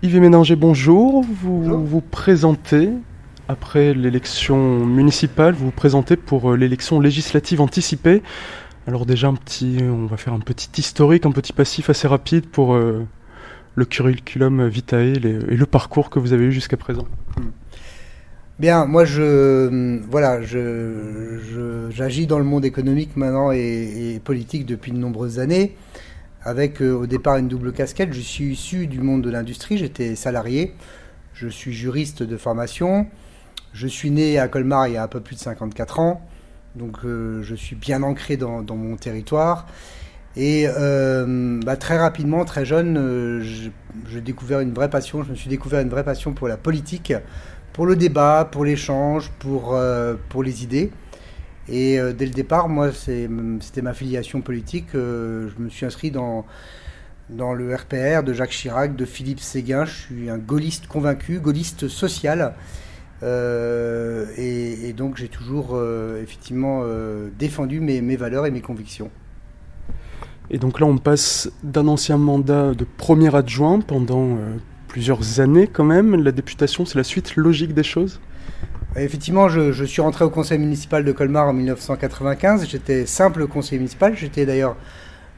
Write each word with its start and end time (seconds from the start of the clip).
Yves 0.00 0.20
Ménanger, 0.20 0.54
bonjour. 0.54 1.24
Vous 1.24 1.84
vous 1.84 2.00
présentez 2.00 2.90
après 3.48 3.94
l'élection 3.94 4.86
municipale, 4.86 5.54
vous 5.54 5.66
vous 5.66 5.70
présentez 5.72 6.14
pour 6.14 6.52
euh, 6.52 6.56
l'élection 6.56 7.00
législative 7.00 7.60
anticipée. 7.60 8.22
Alors 8.86 9.06
déjà 9.06 9.26
un 9.26 9.34
petit, 9.34 9.78
on 9.82 10.06
va 10.06 10.16
faire 10.16 10.34
un 10.34 10.38
petit 10.38 10.70
historique, 10.80 11.26
un 11.26 11.32
petit 11.32 11.52
passif 11.52 11.90
assez 11.90 12.06
rapide 12.06 12.46
pour 12.46 12.74
euh, 12.74 13.04
le 13.74 13.84
curriculum 13.86 14.68
vitae 14.68 15.14
et 15.14 15.18
le 15.18 15.66
parcours 15.66 16.10
que 16.10 16.20
vous 16.20 16.32
avez 16.32 16.44
eu 16.44 16.52
jusqu'à 16.52 16.76
présent. 16.76 17.08
Bien, 18.58 18.86
moi 18.86 19.04
je 19.04 20.00
voilà, 20.10 20.42
je, 20.42 21.88
j'agis 21.90 22.26
dans 22.26 22.38
le 22.38 22.44
monde 22.44 22.64
économique 22.64 23.16
maintenant 23.16 23.52
et, 23.52 24.20
politique 24.24 24.66
depuis 24.66 24.90
de 24.90 24.98
nombreuses 24.98 25.38
années, 25.38 25.76
avec 26.44 26.80
euh, 26.80 26.92
au 26.92 27.06
départ 27.06 27.36
une 27.36 27.48
double 27.48 27.72
casquette. 27.72 28.12
Je 28.12 28.20
suis 28.20 28.52
issu 28.52 28.86
du 28.86 29.00
monde 29.00 29.22
de 29.22 29.30
l'industrie, 29.30 29.78
j'étais 29.78 30.14
salarié, 30.14 30.74
je 31.34 31.48
suis 31.48 31.72
juriste 31.72 32.22
de 32.22 32.36
formation, 32.36 33.06
je 33.72 33.86
suis 33.86 34.10
né 34.10 34.38
à 34.38 34.48
Colmar 34.48 34.88
il 34.88 34.94
y 34.94 34.96
a 34.96 35.02
un 35.02 35.08
peu 35.08 35.20
plus 35.20 35.36
de 35.36 35.40
54 35.40 36.00
ans, 36.00 36.22
donc 36.74 36.98
euh, 37.04 37.42
je 37.42 37.54
suis 37.54 37.76
bien 37.76 38.02
ancré 38.02 38.36
dans, 38.36 38.62
mon 38.62 38.96
territoire. 38.96 39.66
Et 40.36 40.66
euh, 40.68 41.60
bah, 41.64 41.76
très 41.76 41.98
rapidement, 41.98 42.44
très 42.44 42.64
jeune, 42.64 43.42
j'ai 43.42 44.20
découvert 44.20 44.60
une 44.60 44.72
vraie 44.72 44.90
passion, 44.90 45.24
je 45.24 45.30
me 45.30 45.34
suis 45.34 45.48
découvert 45.48 45.80
une 45.80 45.88
vraie 45.88 46.04
passion 46.04 46.32
pour 46.32 46.48
la 46.48 46.56
politique 46.56 47.12
pour 47.72 47.86
le 47.86 47.94
débat, 47.94 48.48
pour 48.50 48.64
l'échange, 48.64 49.30
pour, 49.38 49.78
pour 50.28 50.42
les 50.42 50.64
idées. 50.64 50.90
Et 51.70 51.98
euh, 51.98 52.12
dès 52.12 52.26
le 52.26 52.32
départ, 52.32 52.68
moi, 52.68 52.90
c'était 52.92 53.82
ma 53.82 53.94
filiation 53.94 54.40
politique. 54.40 54.94
Euh, 54.94 55.48
je 55.56 55.62
me 55.62 55.68
suis 55.68 55.86
inscrit 55.86 56.10
dans, 56.10 56.44
le 57.30 57.74
RPR 57.74 58.22
de 58.22 58.32
Jacques 58.32 58.50
Chirac, 58.50 58.96
de 58.96 59.04
Philippe 59.04 59.40
Séguin. 59.40 59.84
Je 59.84 59.94
suis 59.94 60.30
un 60.30 60.38
gaulliste 60.38 60.86
convaincu, 60.86 61.40
gaulliste 61.40 61.88
social. 61.88 62.54
Et, 63.22 64.94
donc 64.96 65.16
j'ai 65.16 65.28
toujours 65.28 65.78
effectivement 66.22 66.84
défendu 67.38 67.80
mes, 67.80 68.00
mes, 68.00 68.16
valeurs 68.16 68.46
et 68.46 68.50
mes 68.50 68.60
convictions. 68.60 69.10
Et 70.50 70.58
donc 70.58 70.80
là, 70.80 70.86
on 70.86 70.96
passe 70.96 71.50
d'un 71.62 71.88
ancien 71.88 72.16
mandat 72.16 72.72
de 72.72 72.86
premier 72.96 73.34
adjoint 73.34 73.80
pendant 73.80 74.38
plusieurs 74.86 75.40
années 75.40 75.66
quand 75.66 75.84
même. 75.84 76.16
La 76.16 76.32
députation, 76.32 76.86
c'est 76.86 76.96
la 76.96 77.04
suite 77.04 77.36
logique 77.36 77.74
des 77.74 77.82
choses? 77.82 78.20
Effectivement, 79.00 79.48
je, 79.48 79.84
suis 79.84 80.00
rentré 80.02 80.24
au 80.24 80.30
conseil 80.30 80.58
municipal 80.58 81.04
de 81.04 81.12
Colmar 81.12 81.46
en 81.46 81.52
1995. 81.52 82.66
J'étais 82.68 83.06
simple 83.06 83.46
conseiller 83.46 83.78
municipal. 83.78 84.16
J'étais 84.16 84.44
d'ailleurs 84.44 84.76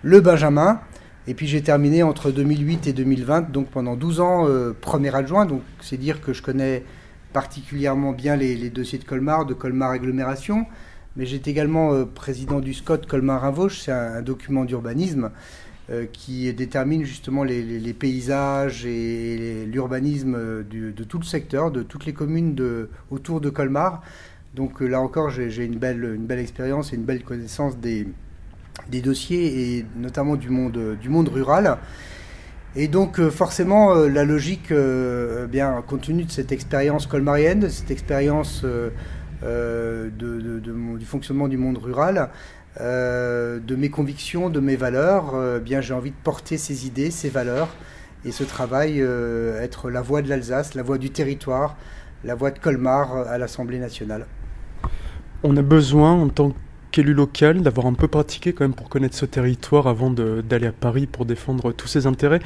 le 0.02 0.20
Benjamin. 0.20 0.80
Et 1.27 1.34
puis 1.34 1.47
j'ai 1.47 1.62
terminé 1.62 2.02
entre 2.02 2.30
2008 2.30 2.86
et 2.86 2.92
2020, 2.92 3.50
donc 3.52 3.69
pendant 3.69 3.94
12 3.94 4.20
ans, 4.20 4.48
euh, 4.48 4.75
premier 4.78 5.14
adjoint. 5.14 5.44
Donc 5.44 5.62
c'est 5.80 5.98
dire 5.98 6.22
que 6.22 6.33
je 6.33 6.42
connais 6.42 6.84
particulièrement 7.33 8.12
bien 8.12 8.34
les, 8.36 8.70
dossiers 8.70 8.98
de 8.98 9.05
Colmar, 9.05 9.44
de 9.44 9.52
Colmar 9.55 9.91
Agglomération. 9.91 10.67
Mais 11.17 11.27
j'étais 11.27 11.50
également 11.50 11.92
euh, 11.92 12.05
président 12.06 12.61
du 12.61 12.72
SCOT 12.72 13.06
Colmar-Ravauche. 13.06 13.80
C'est 13.80 13.92
un, 13.92 14.22
document 14.22 14.64
d'urbanisme. 14.64 15.30
Euh, 15.91 16.06
qui 16.12 16.52
détermine 16.52 17.02
justement 17.02 17.42
les, 17.42 17.92
paysages 17.94 18.86
et 18.86 19.66
l'urbanisme 19.66 20.62
de 20.62 21.05
tout 21.05 21.19
le 21.19 21.24
secteur, 21.24 21.72
de 21.72 21.83
toutes 21.83 22.06
les 22.06 22.12
communes 22.12 22.55
autour 23.10 23.41
de 23.41 23.50
Colmar. 23.50 24.00
Donc 24.55 24.83
euh, 24.83 24.86
là 24.86 25.00
encore, 25.00 25.30
j'ai 25.30 25.64
une 25.64 25.78
belle, 25.78 26.38
expérience 26.38 26.92
et 26.92 26.96
une 26.96 27.02
belle 27.02 27.24
connaissance 27.24 27.77
des, 27.77 28.06
dossiers 29.02 29.78
et 29.78 29.86
notamment 29.96 30.36
du 30.36 30.48
monde, 30.48 31.28
rural. 31.28 31.77
Et 32.77 32.86
donc 32.86 33.18
euh, 33.18 33.28
forcément, 33.28 33.92
la 33.94 34.22
logique, 34.22 34.72
bien, 35.50 35.83
compte 35.88 36.02
tenu 36.02 36.22
de 36.22 36.30
cette 36.30 36.52
expérience 36.52 37.08
colmarienne, 37.08 37.58
de 37.58 37.68
cette 37.68 37.91
expérience 37.91 38.64
du 39.42 41.05
fonctionnement 41.05 41.48
du 41.48 41.57
monde 41.57 41.78
rural, 41.78 42.18
euh, 42.18 42.27
de 42.79 43.77
mes 43.77 43.91
convictions, 43.91 44.51
de 44.51 44.61
mes 44.61 44.77
valeurs, 44.77 45.35
euh, 45.35 45.58
bien 45.58 45.81
j'ai 45.81 45.95
envie 45.95 46.11
de 46.11 46.17
porter 46.23 46.57
ces 46.57 46.86
idées, 46.86 47.11
ces 47.11 47.29
valeurs 47.29 47.69
et 48.25 48.33
ce 48.33 48.45
travail 48.45 49.01
euh, 49.01 49.61
être 49.63 49.91
la 49.91 50.03
voix 50.03 50.23
de 50.23 50.29
l'Alsace, 50.29 50.75
la 50.75 50.83
voix 50.83 50.98
du 50.98 51.11
territoire, 51.11 51.77
la 52.25 52.35
voix 52.35 52.51
de 52.51 52.58
Colmar 52.58 53.17
à 53.17 53.39
l'Assemblée 53.39 53.79
nationale. 53.79 54.27
On 55.42 55.57
a 55.57 55.63
besoin 55.63 56.13
en 56.13 56.29
tant 56.29 56.53
qu'élu 56.91 57.14
local 57.14 57.63
d'avoir 57.63 57.86
un 57.86 57.95
peu 57.95 58.08
pratiqué 58.08 58.53
quand 58.53 58.64
même 58.64 58.75
pour 58.75 58.89
connaître 58.89 59.17
ce 59.17 59.25
territoire 59.25 59.87
avant 59.87 60.11
d'aller 60.11 60.67
à 60.67 60.73
Paris 60.73 61.07
pour 61.07 61.25
défendre 61.25 61.73
tous 61.73 61.89
ses 61.89 62.07
intérêts. 62.07 62.41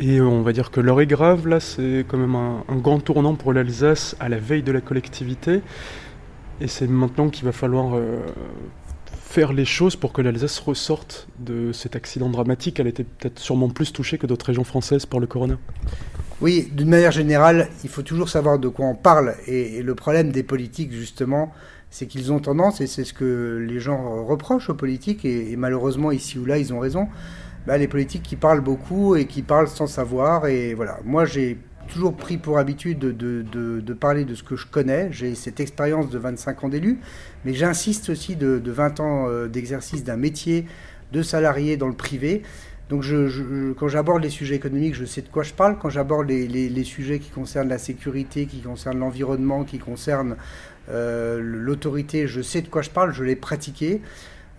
Et 0.00 0.20
on 0.20 0.42
va 0.42 0.52
dire 0.52 0.70
que 0.70 0.80
l'heure 0.80 1.00
est 1.00 1.06
grave, 1.06 1.46
là 1.46 1.60
c'est 1.60 2.04
quand 2.08 2.18
même 2.18 2.34
un 2.34 2.76
grand 2.76 2.98
tournant 2.98 3.34
pour 3.34 3.52
l'Alsace 3.52 4.16
à 4.20 4.28
la 4.28 4.38
veille 4.38 4.62
de 4.62 4.72
la 4.72 4.80
collectivité. 4.80 5.62
Et 6.60 6.66
c'est 6.66 6.88
maintenant 6.88 7.28
qu'il 7.28 7.44
va 7.44 7.52
falloir 7.52 7.96
faire 9.32 9.54
les 9.54 9.64
choses 9.64 9.96
pour 9.96 10.12
que 10.12 10.20
l'Alsace 10.20 10.58
ressorte 10.58 11.26
de 11.38 11.72
cet 11.72 11.96
accident 11.96 12.28
dramatique 12.28 12.78
Elle 12.78 12.88
était 12.88 13.04
peut-être 13.04 13.38
sûrement 13.38 13.70
plus 13.70 13.90
touchée 13.90 14.18
que 14.18 14.26
d'autres 14.26 14.44
régions 14.44 14.64
françaises 14.64 15.06
par 15.06 15.20
le 15.20 15.26
corona. 15.26 15.56
Oui, 16.42 16.68
d'une 16.70 16.90
manière 16.90 17.12
générale, 17.12 17.68
il 17.82 17.88
faut 17.88 18.02
toujours 18.02 18.28
savoir 18.28 18.58
de 18.58 18.68
quoi 18.68 18.84
on 18.84 18.94
parle. 18.94 19.34
Et, 19.46 19.82
le 19.82 19.94
problème 19.94 20.32
des 20.32 20.42
politiques, 20.42 20.92
justement, 20.92 21.50
c'est 21.88 22.06
qu'ils 22.06 22.30
ont 22.30 22.40
tendance, 22.40 22.82
et 22.82 22.86
c'est 22.86 23.04
ce 23.04 23.14
que 23.14 23.64
les 23.66 23.80
gens 23.80 24.22
reprochent 24.22 24.68
aux 24.68 24.74
politiques, 24.74 25.24
et, 25.24 25.56
malheureusement 25.56 26.10
ici 26.10 26.38
ou 26.38 26.44
là, 26.44 26.58
ils 26.58 26.74
ont 26.74 26.80
raison, 26.80 27.08
bah, 27.66 27.78
les 27.78 27.88
politiques 27.88 28.24
qui 28.24 28.36
parlent 28.36 28.60
beaucoup 28.60 29.16
et 29.16 29.26
qui 29.26 29.40
parlent 29.40 29.68
sans 29.68 29.86
savoir. 29.86 30.46
Et 30.46 30.74
voilà, 30.74 30.98
moi 31.04 31.24
j'ai 31.24 31.56
toujours 31.88 32.14
pris 32.14 32.38
pour 32.38 32.58
habitude 32.58 32.98
de, 32.98 33.92
parler 33.94 34.24
de 34.24 34.34
ce 34.34 34.42
que 34.42 34.56
je 34.56 34.66
connais. 34.66 35.08
J'ai 35.12 35.34
cette 35.34 35.60
expérience 35.60 36.10
de 36.10 36.18
25 36.18 36.64
ans 36.64 36.68
d'élu, 36.68 36.98
mais 37.44 37.54
j'insiste 37.54 38.10
aussi 38.10 38.36
de, 38.36 38.60
20 38.64 39.00
ans 39.00 39.28
euh, 39.28 39.48
d'exercice 39.48 40.04
d'un 40.04 40.16
métier 40.16 40.66
de 41.12 41.22
salarié 41.22 41.76
dans 41.76 41.88
le 41.88 41.94
privé. 41.94 42.42
Donc 42.88 43.04
quand 43.78 43.88
j'aborde 43.88 44.22
les 44.22 44.28
sujets 44.28 44.56
économiques, 44.56 44.94
je 44.94 45.06
sais 45.06 45.22
de 45.22 45.28
quoi 45.28 45.42
je 45.42 45.54
parle. 45.54 45.78
Quand 45.78 45.88
j'aborde 45.88 46.28
les, 46.28 46.84
sujets 46.84 47.20
qui 47.20 47.30
concernent 47.30 47.68
la 47.68 47.78
sécurité, 47.78 48.44
qui 48.44 48.60
concernent 48.60 48.98
l'environnement, 48.98 49.64
qui 49.64 49.78
concernent 49.78 50.36
euh, 50.90 51.40
l'autorité, 51.40 52.26
je 52.26 52.42
sais 52.42 52.60
de 52.60 52.68
quoi 52.68 52.82
je 52.82 52.90
parle, 52.90 53.14
je 53.14 53.24
l'ai 53.24 53.36
pratiqué. 53.36 54.02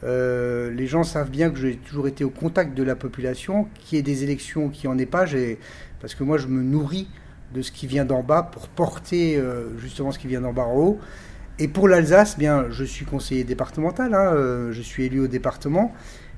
Euh, 0.06 0.70
les 0.72 0.88
gens 0.88 1.04
savent 1.04 1.30
bien 1.30 1.50
que 1.50 1.58
j'ai 1.58 1.78
toujours 1.78 2.08
été 2.08 2.24
au 2.24 2.30
contact 2.30 2.76
de 2.76 2.84
la 2.84 2.96
population, 2.96 3.68
qui 3.76 3.98
ait 3.98 4.02
des 4.02 4.24
élections, 4.24 4.70
qui 4.70 4.88
en 4.88 4.98
ait 4.98 5.06
pas, 5.06 5.26
parce 6.02 6.16
que 6.16 6.24
moi 6.24 6.38
je 6.38 6.48
me 6.48 6.62
nourris 6.62 7.08
de 7.54 7.62
ce 7.62 7.72
qui 7.72 7.88
vient 7.88 8.06
d'en 8.06 8.24
bas 8.24 8.44
pour 8.44 8.68
porter 8.68 9.38
euh, 9.38 9.78
justement 9.78 10.12
ce 10.12 10.20
qui 10.20 10.28
vient 10.28 10.42
d'en 10.42 10.54
bas 10.54 10.64
en 10.64 10.76
haut. 10.76 11.00
Et 11.60 11.68
pour 11.68 11.88
l'Alsace, 11.88 12.38
bien, 12.38 12.66
je 12.70 12.84
suis 12.84 13.06
conseiller 13.06 13.44
départemental, 13.44 14.14
hein, 14.14 14.34
euh, 14.34 14.72
je 14.72 14.82
suis 14.82 15.04
élu 15.06 15.20
au 15.20 15.28
département, 15.28 15.94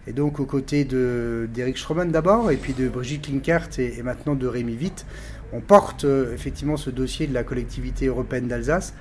et 0.07 0.13
donc 0.13 0.39
aux 0.39 0.45
côtés 0.45 0.83
d'Eric 0.83 1.77
Schroman 1.77 2.11
d'abord, 2.11 2.51
et 2.51 2.57
puis 2.57 2.73
de 2.73 2.87
Brigitte 2.89 3.29
Linkert 3.29 3.69
et, 3.79 4.03
maintenant 4.03 4.35
de 4.35 4.45
Rémi 4.45 4.75
Witt, 4.75 5.05
on 5.53 5.61
porte 5.61 6.05
effectivement 6.33 6.75
ce 6.75 6.89
dossier 6.89 7.27
de 7.27 7.33
la 7.33 7.43
collectivité 7.43 8.07
européenne 8.07 8.47
d'Alsace, 8.47 8.93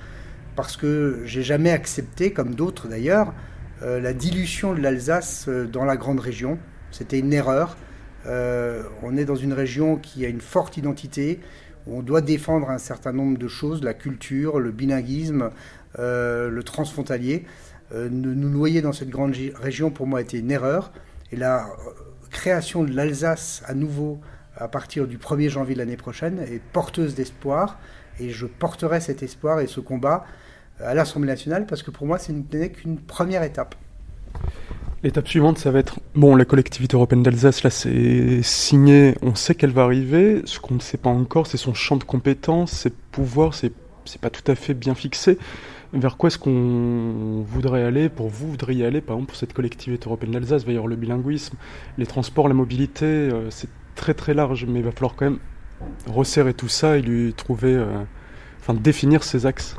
parce 0.55 0.77
que 0.77 1.19
j'ai 1.25 1.43
jamais 1.43 1.71
accepté, 1.71 2.31
comme 2.31 2.55
d'autres 2.55 2.87
d'ailleurs, 2.87 3.33
la 3.81 4.13
dilution 4.13 4.73
de 4.73 4.79
l'Alsace 4.79 5.47
dans 5.47 5.85
la 5.85 5.97
grande 5.97 6.19
région. 6.19 6.57
C'était 6.91 7.19
une 7.19 7.33
erreur. 7.33 7.77
on 8.25 9.17
est 9.17 9.25
dans 9.25 9.35
une 9.35 9.53
région 9.53 9.97
qui 9.97 10.25
a 10.25 10.29
une 10.29 10.41
forte 10.41 10.77
identité, 10.77 11.39
on 11.87 12.01
doit 12.01 12.21
défendre 12.21 12.69
un 12.69 12.77
certain 12.77 13.13
nombre 13.13 13.37
de 13.37 13.47
choses, 13.47 13.83
la 13.83 13.93
culture, 13.93 14.59
le 14.59 14.71
bilinguisme, 14.71 15.51
euh, 15.99 16.49
le 16.49 16.63
transfrontalier. 16.63 17.45
Euh, 17.93 18.09
nous 18.09 18.33
noyer 18.49 18.81
dans 18.81 18.93
cette 18.93 19.09
grande 19.09 19.35
région, 19.55 19.91
pour 19.91 20.07
moi, 20.07 20.21
était 20.21 20.39
une 20.39 20.51
erreur. 20.51 20.91
Et 21.31 21.35
la 21.35 21.65
euh, 21.65 21.91
création 22.31 22.83
de 22.83 22.91
l'Alsace 22.91 23.61
à 23.67 23.75
nouveau 23.75 24.19
à 24.57 24.67
partir 24.67 25.05
du 25.05 25.17
1er 25.17 25.49
janvier 25.49 25.75
de 25.75 25.79
l'année 25.79 25.97
prochaine 25.97 26.39
est 26.39 26.61
porteuse 26.73 27.13
d'espoir. 27.13 27.77
Et 28.19 28.31
je 28.31 28.45
porterai 28.45 28.99
cet 28.99 29.21
espoir 29.21 29.59
et 29.59 29.67
ce 29.67 29.79
combat 29.79 30.25
à 30.79 30.93
l'Assemblée 30.93 31.27
nationale 31.27 31.65
parce 31.65 31.83
que 31.83 31.91
pour 31.91 32.07
moi, 32.07 32.19
ce 32.19 32.31
n'est 32.31 32.69
qu'une 32.69 32.97
première 32.97 33.43
étape. 33.43 33.75
L'étape 35.03 35.27
suivante, 35.27 35.59
ça 35.59 35.69
va 35.69 35.79
être 35.79 35.99
bon, 36.15 36.35
la 36.35 36.45
collectivité 36.45 36.95
européenne 36.95 37.21
d'Alsace, 37.21 37.61
là, 37.61 37.69
c'est 37.69 38.41
signé, 38.41 39.15
on 39.21 39.35
sait 39.35 39.53
qu'elle 39.53 39.71
va 39.71 39.83
arriver. 39.83 40.41
Ce 40.45 40.59
qu'on 40.59 40.73
ne 40.73 40.79
sait 40.79 40.97
pas 40.97 41.11
encore, 41.11 41.45
c'est 41.45 41.57
son 41.57 41.75
champ 41.75 41.95
de 41.95 42.03
compétences, 42.03 42.71
ses 42.71 42.89
pouvoirs, 42.89 43.53
c'est, 43.53 43.71
pas 44.19 44.31
tout 44.31 44.49
à 44.51 44.55
fait 44.55 44.73
bien 44.73 44.95
fixé. 44.95 45.37
Vers 45.93 46.17
quoi 46.17 46.27
est-ce 46.27 46.39
qu'on 46.39 47.43
voudrait 47.45 47.83
aller 47.83 48.09
Pour 48.09 48.29
vous, 48.29 48.49
voudriez 48.49 48.83
aller, 48.83 48.99
par 48.99 49.17
exemple, 49.17 49.29
pour 49.29 49.37
cette 49.37 49.53
collectivité 49.53 50.07
européenne 50.07 50.31
d'Alsace? 50.31 50.63
Il 50.63 50.65
va 50.65 50.71
y 50.71 50.75
avoir 50.75 50.87
le 50.87 50.95
bilinguisme, 50.95 51.55
les 51.99 52.07
transports, 52.07 52.47
la 52.47 52.55
mobilité, 52.55 53.05
euh, 53.05 53.51
c'est 53.51 53.69
très 53.93 54.15
très 54.15 54.33
large, 54.33 54.65
mais 54.65 54.79
il 54.79 54.85
va 54.85 54.91
falloir 54.91 55.15
quand 55.15 55.25
même 55.25 55.39
resserrer 56.07 56.55
tout 56.55 56.67
ça 56.67 56.97
et 56.97 57.03
lui 57.03 57.33
trouver, 57.33 57.75
euh, 57.75 57.85
enfin, 58.59 58.73
définir 58.73 59.23
ses 59.23 59.45
axes. 59.45 59.77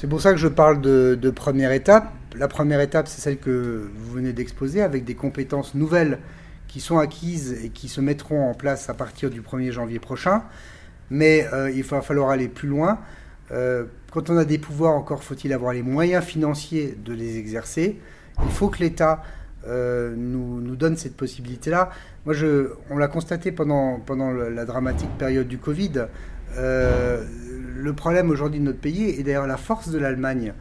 C'est 0.00 0.06
pour 0.06 0.22
ça 0.22 0.30
que 0.32 0.38
je 0.38 0.48
parle 0.48 0.80
de, 0.80 1.30
première 1.30 1.72
étape 1.72 2.10
la 2.34 2.48
première 2.48 2.80
étape, 2.80 3.06
c'est 3.06 3.20
celle 3.20 3.36
que 3.38 3.90
vous 3.92 4.12
venez 4.12 4.32
d'exposer, 4.32 4.80
avec 4.82 5.04
des 5.04 5.14
compétences 5.14 5.74
nouvelles 5.74 6.20
qui 6.68 6.80
sont 6.80 6.98
acquises 6.98 7.58
et 7.64 7.68
qui 7.68 7.88
se 7.88 8.00
mettront 8.00 8.48
en 8.48 8.54
place 8.54 8.88
à 8.88 8.94
partir 8.94 9.28
du 9.30 9.42
1er 9.42 9.72
janvier 9.72 9.98
prochain. 9.98 10.44
Mais 11.10 11.44
il 11.74 11.82
va 11.82 12.00
falloir 12.00 12.30
aller 12.30 12.48
plus 12.48 12.68
loin. 12.68 13.00
quand 13.50 14.30
on 14.30 14.38
a 14.38 14.44
des 14.46 14.58
pouvoirs, 14.58 14.94
encore 14.94 15.22
faut-il 15.22 15.52
avoir 15.52 15.72
les 15.74 15.82
moyens 15.82 16.24
financiers 16.24 16.96
de 17.04 17.12
les 17.12 17.36
exercer. 17.36 17.98
Il 18.42 18.52
faut 18.52 18.68
que 18.68 18.78
l'État 18.78 19.22
nous, 19.66 20.60
nous, 20.62 20.76
donne 20.76 20.96
cette 20.96 21.16
possibilité-là. 21.16 21.90
Moi, 22.24 22.36
on 22.90 22.96
l'a 22.96 23.08
constaté 23.08 23.52
pendant, 23.52 24.00
la 24.08 24.64
dramatique 24.64 25.10
période 25.18 25.48
du 25.48 25.58
Covid. 25.58 26.06
Euh, 26.56 27.24
le 27.80 27.92
problème 27.92 28.30
aujourd'hui 28.30 28.60
de 28.60 28.64
notre 28.64 28.78
pays, 28.78 29.08
et 29.08 29.22
d'ailleurs 29.22 29.46
la 29.46 29.56
force 29.56 29.90
de 29.90 29.98
l'Allemagne, 29.98 30.52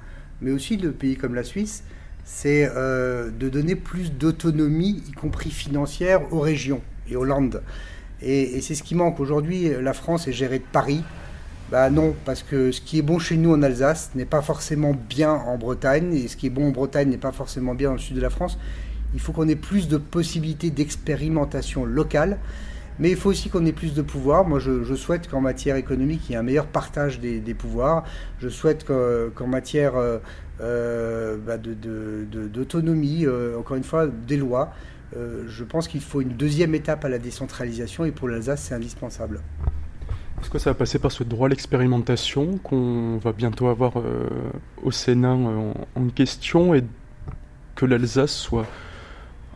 mais 0.41 0.51
aussi 0.51 0.77
de 0.77 0.89
pays 0.89 1.17
comme 1.17 1.35
la 1.35 1.43
Suisse, 1.43 1.83
c'est 2.23 2.69
euh, 2.75 3.29
de 3.31 3.49
donner 3.49 3.75
plus 3.75 4.13
d'autonomie, 4.13 5.03
y 5.07 5.11
compris 5.11 5.51
financière, 5.51 6.33
aux 6.33 6.39
régions 6.39 6.81
et 7.09 7.15
aux 7.15 7.25
landes. 7.25 7.61
Et, 8.21 8.61
c'est 8.61 8.75
ce 8.75 8.83
qui 8.83 8.95
manque. 8.95 9.19
Aujourd'hui, 9.19 9.69
la 9.81 9.93
France 9.93 10.27
est 10.27 10.33
gérée 10.33 10.59
de 10.59 10.65
Paris. 10.71 11.03
Bah 11.71 11.89
non, 11.89 12.15
parce 12.25 12.43
que 12.43 12.71
ce 12.71 12.81
qui 12.81 12.99
est 12.99 13.01
bon 13.01 13.19
chez 13.19 13.37
nous 13.37 13.53
en 13.53 13.61
Alsace 13.61 14.11
n'est 14.15 14.25
pas 14.25 14.41
forcément 14.41 14.95
bien 15.09 15.31
en 15.31 15.57
Bretagne, 15.57 16.13
et 16.13 16.27
ce 16.27 16.35
qui 16.35 16.47
est 16.47 16.49
bon 16.49 16.67
en 16.67 16.71
Bretagne 16.71 17.09
n'est 17.09 17.17
pas 17.17 17.31
forcément 17.31 17.75
bien 17.75 17.89
dans 17.89 17.95
le 17.95 17.99
sud 17.99 18.15
de 18.15 18.21
la 18.21 18.29
France. 18.29 18.57
Il 19.13 19.19
faut 19.19 19.31
qu'on 19.31 19.47
ait 19.47 19.55
plus 19.55 19.87
de 19.87 19.97
possibilités 19.97 20.69
d'expérimentation 20.71 21.85
locale. 21.85 22.37
Mais 22.99 23.11
il 23.11 23.15
faut 23.15 23.29
aussi 23.29 23.49
qu'on 23.49 23.65
ait 23.65 23.71
plus 23.71 23.93
de 23.93 24.01
pouvoir. 24.01 24.45
Moi, 24.45 24.59
je, 24.59 24.93
souhaite 24.95 25.29
qu'en 25.29 25.39
matière 25.39 25.77
économique, 25.77 26.21
il 26.27 26.33
y 26.33 26.35
ait 26.35 26.37
un 26.37 26.43
meilleur 26.43 26.67
partage 26.67 27.19
des, 27.19 27.53
pouvoirs. 27.53 28.03
Je 28.39 28.49
souhaite 28.49 28.85
qu'en 28.85 29.47
matière 29.47 29.95
euh, 29.95 30.19
euh, 30.61 31.37
bah, 31.37 31.57
d'autonomie, 31.57 33.25
euh, 33.25 33.57
encore 33.57 33.77
une 33.77 33.83
fois, 33.83 34.07
des 34.07 34.37
lois, 34.37 34.71
je 35.15 35.63
pense 35.63 35.87
qu'il 35.87 36.01
faut 36.01 36.21
une 36.21 36.35
deuxième 36.35 36.75
étape 36.75 37.03
à 37.05 37.09
la 37.09 37.17
décentralisation 37.17 38.05
et 38.05 38.11
pour 38.11 38.27
l'Alsace, 38.27 38.63
c'est 38.63 38.75
indispensable. 38.75 39.41
Est-ce 40.41 40.49
que 40.49 40.59
ça 40.59 40.69
va 40.69 40.73
passer 40.75 40.99
par 40.99 41.11
ce 41.11 41.23
droit 41.23 41.47
à 41.47 41.49
l'expérimentation 41.49 42.57
qu'on 42.59 43.17
va 43.17 43.31
bientôt 43.31 43.67
avoir 43.67 43.93
au 44.83 44.91
Sénat 44.91 45.33
en 45.33 46.09
question 46.13 46.75
et 46.75 46.83
que 47.75 47.85
l'Alsace 47.85 48.33
soit 48.33 48.67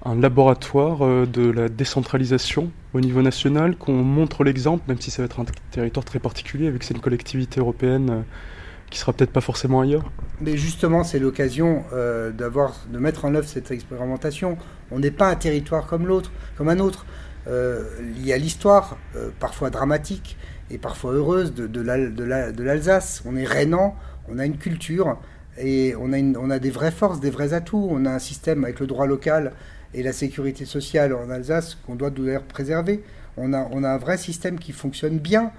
un 0.05 0.19
laboratoire 0.19 1.01
euh, 1.01 1.25
de 1.25 1.49
la 1.49 1.69
décentralisation 1.69 2.71
au 2.93 2.99
niveau 2.99 3.21
national, 3.21 3.77
qu'on 3.77 3.93
montre 3.93 4.43
l'exemple, 4.43 4.83
même 4.87 4.99
si 4.99 5.11
ça 5.11 5.21
va 5.21 5.25
être 5.25 5.39
un 5.39 5.45
territoire 5.71 6.05
très 6.05 6.19
particulier, 6.19 6.69
vu 6.69 6.79
que 6.79 6.85
c'est 6.85 6.93
une 6.93 7.01
collectivité 7.01 7.59
européenne 7.59 8.09
euh, 8.09 8.21
qui 8.89 8.99
sera 8.99 9.13
peut-être 9.13 9.31
pas 9.31 9.41
forcément 9.41 9.81
ailleurs. 9.81 10.11
Mais 10.41 10.57
justement, 10.57 11.03
c'est 11.03 11.19
l'occasion 11.19 11.83
euh, 11.93 12.31
de 12.31 12.99
mettre 12.99 13.25
en 13.25 13.33
œuvre 13.33 13.47
cette 13.47 13.71
expérimentation. 13.71 14.57
On 14.91 14.99
n'est 14.99 15.11
pas 15.11 15.29
un 15.29 15.35
territoire 15.35 15.87
comme 15.87 16.05
l'autre, 16.05 16.31
comme 16.57 16.69
un 16.69 16.79
autre. 16.79 17.05
il 17.47 18.25
y 18.25 18.31
a 18.31 18.37
l'histoire, 18.37 18.97
parfois 19.39 19.71
dramatique 19.71 20.37
et 20.69 20.77
parfois 20.77 21.13
heureuse, 21.13 21.55
de, 21.55 21.65
de 21.65 22.63
l'Alsace. 22.63 23.23
On 23.25 23.35
est 23.35 23.45
rhénan, 23.45 23.95
on 24.29 24.37
a 24.37 24.45
une 24.45 24.57
culture 24.57 25.17
et 25.57 25.95
on 25.99 26.49
a 26.51 26.59
des 26.59 26.69
vraies 26.69 26.91
forces, 26.91 27.19
des 27.19 27.31
vrais 27.31 27.53
atouts. 27.53 27.87
On 27.89 28.05
a 28.05 28.11
un 28.11 28.19
système 28.19 28.63
avec 28.63 28.79
le 28.79 28.85
droit 28.85 29.07
local 29.07 29.53
et 29.93 30.03
la 30.03 30.13
sécurité 30.13 30.65
sociale 30.65 31.13
en 31.13 31.29
Alsace 31.29 31.75
qu'on 31.85 31.95
doit 31.95 32.09
d'ailleurs 32.09 32.43
préserver. 32.43 33.03
On 33.37 33.53
a, 33.53 33.57
un 33.57 33.97
vrai 33.97 34.17
système 34.17 34.59
qui 34.59 34.71
fonctionne 34.71 35.17
bien 35.17 35.51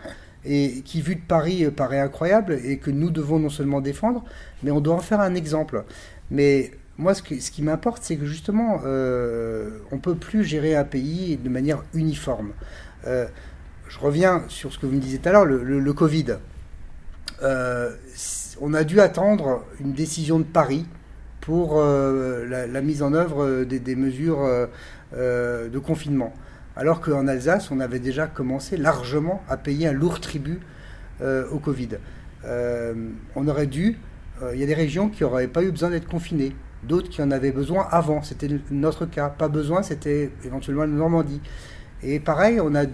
et 0.44 0.82
qui, 0.84 1.00
vu 1.00 1.16
de 1.16 1.22
Paris, 1.26 1.64
euh, 1.64 1.70
paraît 1.70 1.98
incroyable 1.98 2.58
et 2.64 2.78
que 2.78 2.90
nous 2.90 3.10
devons 3.10 3.38
non 3.38 3.48
seulement 3.48 3.80
défendre, 3.80 4.24
mais 4.62 4.70
on 4.70 4.80
doit 4.80 4.94
en 4.94 5.00
faire 5.00 5.20
un 5.20 5.34
exemple. 5.34 5.84
Mais 6.30 6.72
moi, 6.98 7.14
ce, 7.14 7.22
ce 7.22 7.50
qui 7.50 7.62
m'importe, 7.62 8.02
c'est 8.04 8.16
que 8.16 8.26
justement, 8.26 8.80
euh, 8.84 9.70
on 9.90 9.96
ne 9.96 10.00
peut 10.00 10.14
plus 10.14 10.44
gérer 10.44 10.76
un 10.76 10.84
pays 10.84 11.36
de 11.36 11.48
manière 11.48 11.82
uniforme. 11.94 12.52
Euh, 13.06 13.26
je 13.88 13.98
reviens 13.98 14.44
sur 14.48 14.72
ce 14.72 14.78
que 14.78 14.86
vous 14.86 14.92
me 14.92 15.00
disiez 15.00 15.18
tout 15.18 15.28
à 15.28 15.32
l'heure, 15.32 15.46
le, 15.46 15.92
Covid. 15.92 16.36
on 18.60 18.74
a 18.74 18.84
dû 18.84 19.00
attendre 19.00 19.64
une 19.80 19.92
décision 19.92 20.38
de 20.38 20.44
Paris 20.44 20.86
pour 21.44 21.74
euh, 21.76 22.46
la, 22.46 22.80
mise 22.80 23.02
en 23.02 23.12
œuvre 23.12 23.44
euh, 23.44 23.64
des, 23.66 23.96
mesures 23.96 24.40
euh, 25.12 25.68
de 25.68 25.78
confinement. 25.78 26.32
Alors 26.74 27.02
qu'en 27.02 27.28
Alsace, 27.28 27.70
on 27.70 27.80
avait 27.80 27.98
déjà 27.98 28.26
commencé 28.26 28.78
largement 28.78 29.42
à 29.48 29.58
payer 29.58 29.88
un 29.88 29.92
lourd 29.92 30.20
tribut 30.20 30.60
au 31.22 31.60
Covid. 31.60 31.90
on 32.44 33.48
aurait 33.48 33.68
dû, 33.68 33.96
il 34.52 34.58
y 34.58 34.64
a 34.64 34.66
des 34.66 34.74
régions 34.74 35.08
qui 35.08 35.22
n'auraient 35.22 35.46
pas 35.46 35.62
eu 35.62 35.70
besoin 35.70 35.90
d'être 35.90 36.08
confinées, 36.08 36.56
d'autres 36.82 37.08
qui 37.08 37.22
en 37.22 37.30
avaient 37.30 37.52
besoin 37.52 37.86
avant, 37.92 38.22
c'était 38.22 38.48
notre 38.72 39.06
cas. 39.06 39.28
Pas 39.28 39.46
besoin, 39.46 39.84
c'était 39.84 40.32
éventuellement 40.44 40.82
la 40.82 40.88
Normandie. 40.88 41.40
Et 42.02 42.18
pareil, 42.18 42.60
on 42.60 42.74
a, 42.74 42.86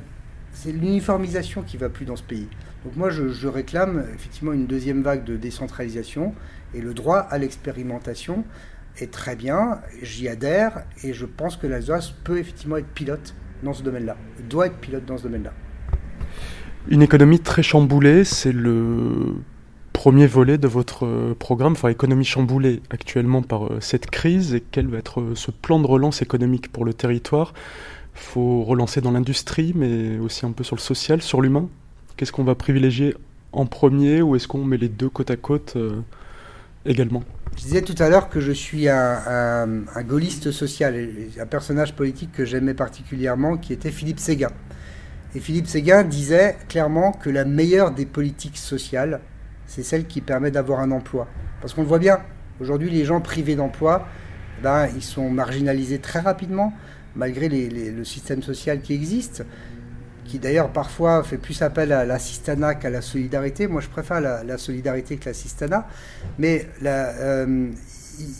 c'est 0.52 0.72
l'uniformisation 0.72 1.62
qui 1.62 1.78
va 1.78 1.88
plus 1.88 2.04
dans 2.04 2.16
ce 2.16 2.22
pays. 2.22 2.48
Donc 2.84 2.96
moi, 2.96 3.10
je, 3.10 3.46
réclame 3.46 4.04
effectivement 4.14 4.52
une 4.52 4.66
deuxième 4.66 5.02
vague 5.02 5.24
de 5.24 5.36
décentralisation 5.36 6.34
et 6.74 6.80
le 6.80 6.94
droit 6.94 7.18
à 7.18 7.36
l'expérimentation 7.38 8.44
est 8.98 9.12
très 9.12 9.36
bien, 9.36 9.80
j'y 10.02 10.28
adhère 10.28 10.84
et 11.04 11.12
je 11.12 11.26
pense 11.26 11.56
que 11.56 11.66
l'Alsace 11.66 12.10
peut 12.24 12.38
effectivement 12.38 12.76
être 12.76 12.88
pilote 12.88 13.34
dans 13.62 13.74
ce 13.74 13.82
domaine-là, 13.82 14.16
doit 14.48 14.66
être 14.66 14.78
pilote 14.78 15.04
dans 15.04 15.18
ce 15.18 15.24
domaine-là. 15.24 15.52
Une 16.88 17.02
économie 17.02 17.40
très 17.40 17.62
chamboulée, 17.62 18.24
c'est 18.24 18.52
le 18.52 19.36
premier 19.92 20.26
volet 20.26 20.56
de 20.56 20.66
votre 20.66 21.34
programme, 21.34 21.72
enfin 21.72 21.88
économie 21.88 22.24
chamboulée 22.24 22.80
actuellement 22.88 23.42
par 23.42 23.66
euh, 23.66 23.80
cette 23.80 24.06
crise. 24.06 24.54
Et 24.54 24.64
quel 24.70 24.88
va 24.88 24.96
être 24.96 25.20
euh, 25.20 25.34
ce 25.34 25.50
plan 25.50 25.78
de 25.78 25.86
relance 25.86 26.22
économique 26.22 26.72
pour 26.72 26.86
le 26.86 26.94
territoire? 26.94 27.52
Il 28.14 28.20
faut 28.20 28.64
relancer 28.64 29.02
dans 29.02 29.10
l'industrie 29.10 29.72
mais 29.76 30.18
aussi 30.18 30.46
un 30.46 30.52
peu 30.52 30.64
sur 30.64 30.74
le 30.74 30.80
social, 30.80 31.20
sur 31.20 31.42
l'humain? 31.42 31.68
Qu'est-ce 32.20 32.32
qu'on 32.32 32.44
va 32.44 32.54
privilégier 32.54 33.16
en 33.52 33.64
premier 33.64 34.20
ou 34.20 34.36
est-ce 34.36 34.46
qu'on 34.46 34.62
met 34.62 34.76
les 34.76 34.90
deux 34.90 35.08
côte 35.08 35.30
à 35.30 35.36
côte 35.36 35.72
euh, 35.76 36.02
également? 36.84 37.22
Je 37.56 37.62
disais 37.62 37.80
tout 37.80 37.94
à 37.98 38.10
l'heure 38.10 38.28
que 38.28 38.40
je 38.40 38.52
suis 38.52 38.90
un, 38.90 39.86
gaulliste 40.06 40.50
social, 40.50 40.94
un 41.40 41.46
personnage 41.46 41.94
politique 41.94 42.30
que 42.32 42.44
j'aimais 42.44 42.74
particulièrement 42.74 43.56
qui 43.56 43.72
était 43.72 43.90
Philippe 43.90 44.18
Séguin. 44.18 44.50
Et 45.34 45.40
Philippe 45.40 45.66
Séguin 45.66 46.02
disait 46.02 46.58
clairement 46.68 47.12
que 47.12 47.30
la 47.30 47.46
meilleure 47.46 47.90
des 47.90 48.04
politiques 48.04 48.58
sociales, 48.58 49.20
c'est 49.66 49.82
celle 49.82 50.06
qui 50.06 50.20
permet 50.20 50.50
d'avoir 50.50 50.80
un 50.80 50.90
emploi. 50.90 51.26
Parce 51.62 51.72
qu'on 51.72 51.80
le 51.80 51.88
voit 51.88 51.98
bien, 51.98 52.18
aujourd'hui 52.60 52.90
les 52.90 53.06
gens 53.06 53.22
privés 53.22 53.56
d'emploi, 53.56 54.06
ben, 54.62 54.88
ils 54.94 55.02
sont 55.02 55.30
marginalisés 55.30 56.00
très 56.00 56.20
rapidement, 56.20 56.74
malgré 57.16 57.48
le 57.48 58.04
système 58.04 58.42
social 58.42 58.82
qui 58.82 58.92
existe 58.92 59.42
qui 60.24 60.38
d'ailleurs 60.38 60.70
parfois 60.70 61.22
fait 61.22 61.36
plus 61.36 61.62
appel 61.62 61.92
à 61.92 62.04
l'assistanat 62.04 62.74
qu'à 62.74 62.90
la 62.90 63.02
solidarité. 63.02 63.66
Moi, 63.66 63.80
je 63.80 63.88
préfère 63.88 64.20
la, 64.20 64.58
solidarité 64.58 65.16
que 65.16 65.26
l'assistanat. 65.26 65.86
Mais 66.38 66.68
euh, 66.84 67.70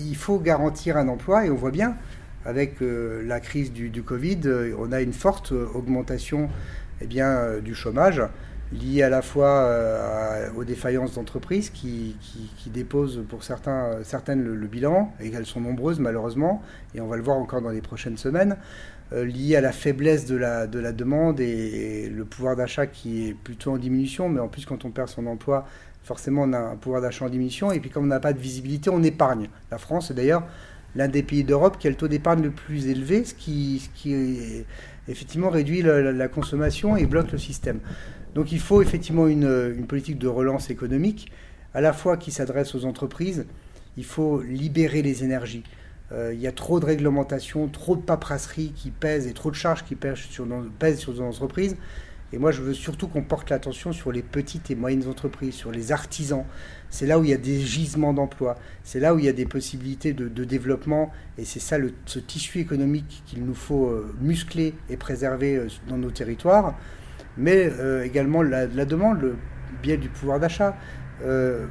il 0.01 0.17
faut 0.17 0.39
garantir 0.39 0.97
un 0.97 1.09
emploi 1.09 1.47
et 1.47 1.51
on 1.51 1.57
voit 1.57 1.71
bien, 1.71 1.97
avec 2.45 2.83
euh, 2.83 3.23
la 3.27 3.41
crise 3.41 3.73
du, 3.73 4.03
Covid, 4.03 4.41
euh, 4.47 4.75
on 4.79 4.93
a 4.93 5.01
une 5.01 5.13
forte 5.13 5.53
augmentation 5.53 6.49
eh 7.01 7.07
bien, 7.07 7.59
du 7.63 7.75
chômage 7.75 8.23
liée 8.73 9.03
à 9.03 9.09
la 9.09 9.21
fois 9.21 9.69
aux 10.55 10.63
défaillances 10.63 11.15
d'entreprises 11.15 11.71
qui, 11.71 12.15
déposent 12.67 13.25
pour 13.29 13.43
certains, 13.43 13.97
certaines 14.05 14.45
le, 14.45 14.67
bilan, 14.69 15.13
et 15.19 15.33
elles 15.33 15.47
sont 15.47 15.61
nombreuses 15.61 15.99
malheureusement, 15.99 16.63
et 16.95 17.01
on 17.01 17.09
va 17.09 17.17
le 17.17 17.23
voir 17.23 17.39
encore 17.39 17.63
dans 17.63 17.71
les 17.71 17.81
prochaines 17.81 18.17
semaines. 18.17 18.57
Euh, 19.13 19.25
lié 19.25 19.57
à 19.57 19.61
la 19.61 19.73
faiblesse 19.73 20.25
de 20.27 20.37
la, 20.37 20.69
de 20.69 20.79
la 20.79 20.93
demande 20.93 21.41
et, 21.41 22.09
le 22.09 22.25
pouvoir 22.25 22.55
d'achat 22.55 22.87
qui 22.87 23.27
est 23.27 23.35
plutôt 23.35 23.73
en 23.73 23.77
diminution. 23.77 24.29
Mais 24.29 24.39
en 24.39 24.47
plus, 24.47 24.67
quand 24.67 24.85
on 24.85 24.91
perd 24.91 25.09
son 25.09 25.27
emploi, 25.27 25.67
forcément, 26.05 26.43
on 26.43 26.53
a 26.53 26.59
un 26.59 26.77
pouvoir 26.77 27.03
d'achat 27.03 27.25
en 27.25 27.29
diminution. 27.29 27.73
Et 27.73 27.81
puis, 27.81 27.91
comme 27.91 28.05
on 28.05 28.09
n'a 28.09 28.21
pas 28.21 28.33
de 28.33 28.39
visibilité, 28.39 28.89
on 28.89 29.03
épargne. 29.03 29.49
La 29.73 29.79
France 29.79 30.13
est 30.13 30.15
d'ailleurs 30.15 30.47
l'un 30.95 31.09
des 31.09 31.25
pays 31.25 31.43
d'Europe 31.43 31.77
qui 31.79 31.89
a 31.89 31.91
le 31.91 31.97
taux 31.97 32.07
d'épargne 32.07 32.43
le 32.43 32.51
plus 32.53 32.87
élevé, 32.87 33.25
ce 33.25 33.35
qui, 33.35 33.81
ce 33.81 33.89
qui 34.01 34.15
effectivement 35.09 35.51
réduit 35.51 35.83
la, 35.83 36.29
consommation 36.29 36.97
et 36.97 37.07
bloque 37.07 37.31
le 37.33 37.39
système. 37.39 37.79
Donc 38.35 38.51
il 38.51 38.59
faut 38.59 38.83
effectivement 38.83 39.29
une, 39.29 39.75
une 39.77 39.87
politique 39.87 40.19
de 40.19 40.27
relance 40.27 40.69
économique, 40.69 41.31
à 41.75 41.81
la 41.81 41.93
fois 41.93 42.17
qui 42.17 42.33
s'adresse 42.33 42.75
aux 42.75 42.85
entreprises, 42.85 43.47
il 43.97 44.05
faut 44.05 44.41
libérer 44.41 45.03
les 45.03 45.23
énergies. 45.23 45.63
Euh, 46.13 46.33
il 46.35 46.41
y 46.41 46.47
a 46.47 46.53
trop 46.53 46.81
de 46.81 46.87
réglementations, 46.87 47.69
trop 47.69 47.95
de 47.97 48.03
paperasserie 48.03 48.73
qui 48.75 48.91
pèsent 48.91 49.27
et 49.27 49.33
trop 49.33 49.51
de 49.51 49.57
charges 49.57 49.85
qui 49.85 49.95
pèsent 49.95 50.19
sur, 50.19 50.47
nos 50.47 51.23
entreprises. 51.23 51.77
Et 52.33 52.39
moi, 52.39 52.53
je 52.53 52.63
veux 52.63 52.75
surtout 52.75 53.09
qu'on 53.09 53.23
porte 53.23 53.51
l'attention 53.51 53.93
sur 53.93 54.13
les 54.13 54.23
petites 54.23 54.71
et 54.71 54.77
moyennes 54.77 55.09
entreprises, 55.09 55.55
sur 55.55 55.73
les 55.73 55.91
artisans. 55.91 56.45
C'est 56.89 57.07
là 57.07 57.19
où 57.19 57.25
il 57.25 57.31
y 57.31 57.35
a 57.35 57.39
des 57.39 57.61
gisements 57.61 58.13
d'emplois. 58.13 58.57
C'est 58.85 59.01
là 59.01 59.15
où 59.15 59.19
il 59.19 59.25
y 59.25 59.29
a 59.29 59.33
des 59.33 59.47
possibilités 59.47 60.13
de, 60.13 60.45
développement. 60.45 61.13
Et 61.39 61.45
c'est 61.45 61.61
ça 61.61 61.79
le, 61.79 61.93
ce 62.07 62.19
tissu 62.19 62.61
économique 62.61 63.23
qu'il 63.27 63.45
nous 63.45 63.55
faut 63.55 63.87
euh, 63.87 64.15
muscler 64.21 64.75
et 64.89 64.97
préserver 64.97 65.57
euh, 65.57 65.69
dans 65.89 65.99
nos 65.99 66.11
territoires. 66.11 66.77
Mais 67.37 67.71
également 68.05 68.43
la, 68.43 68.67
demande, 68.67 69.21
le 69.21 69.37
biais 69.83 69.97
du 69.97 70.09
pouvoir 70.09 70.41
d'achat. 70.41 70.77
je 71.23 71.65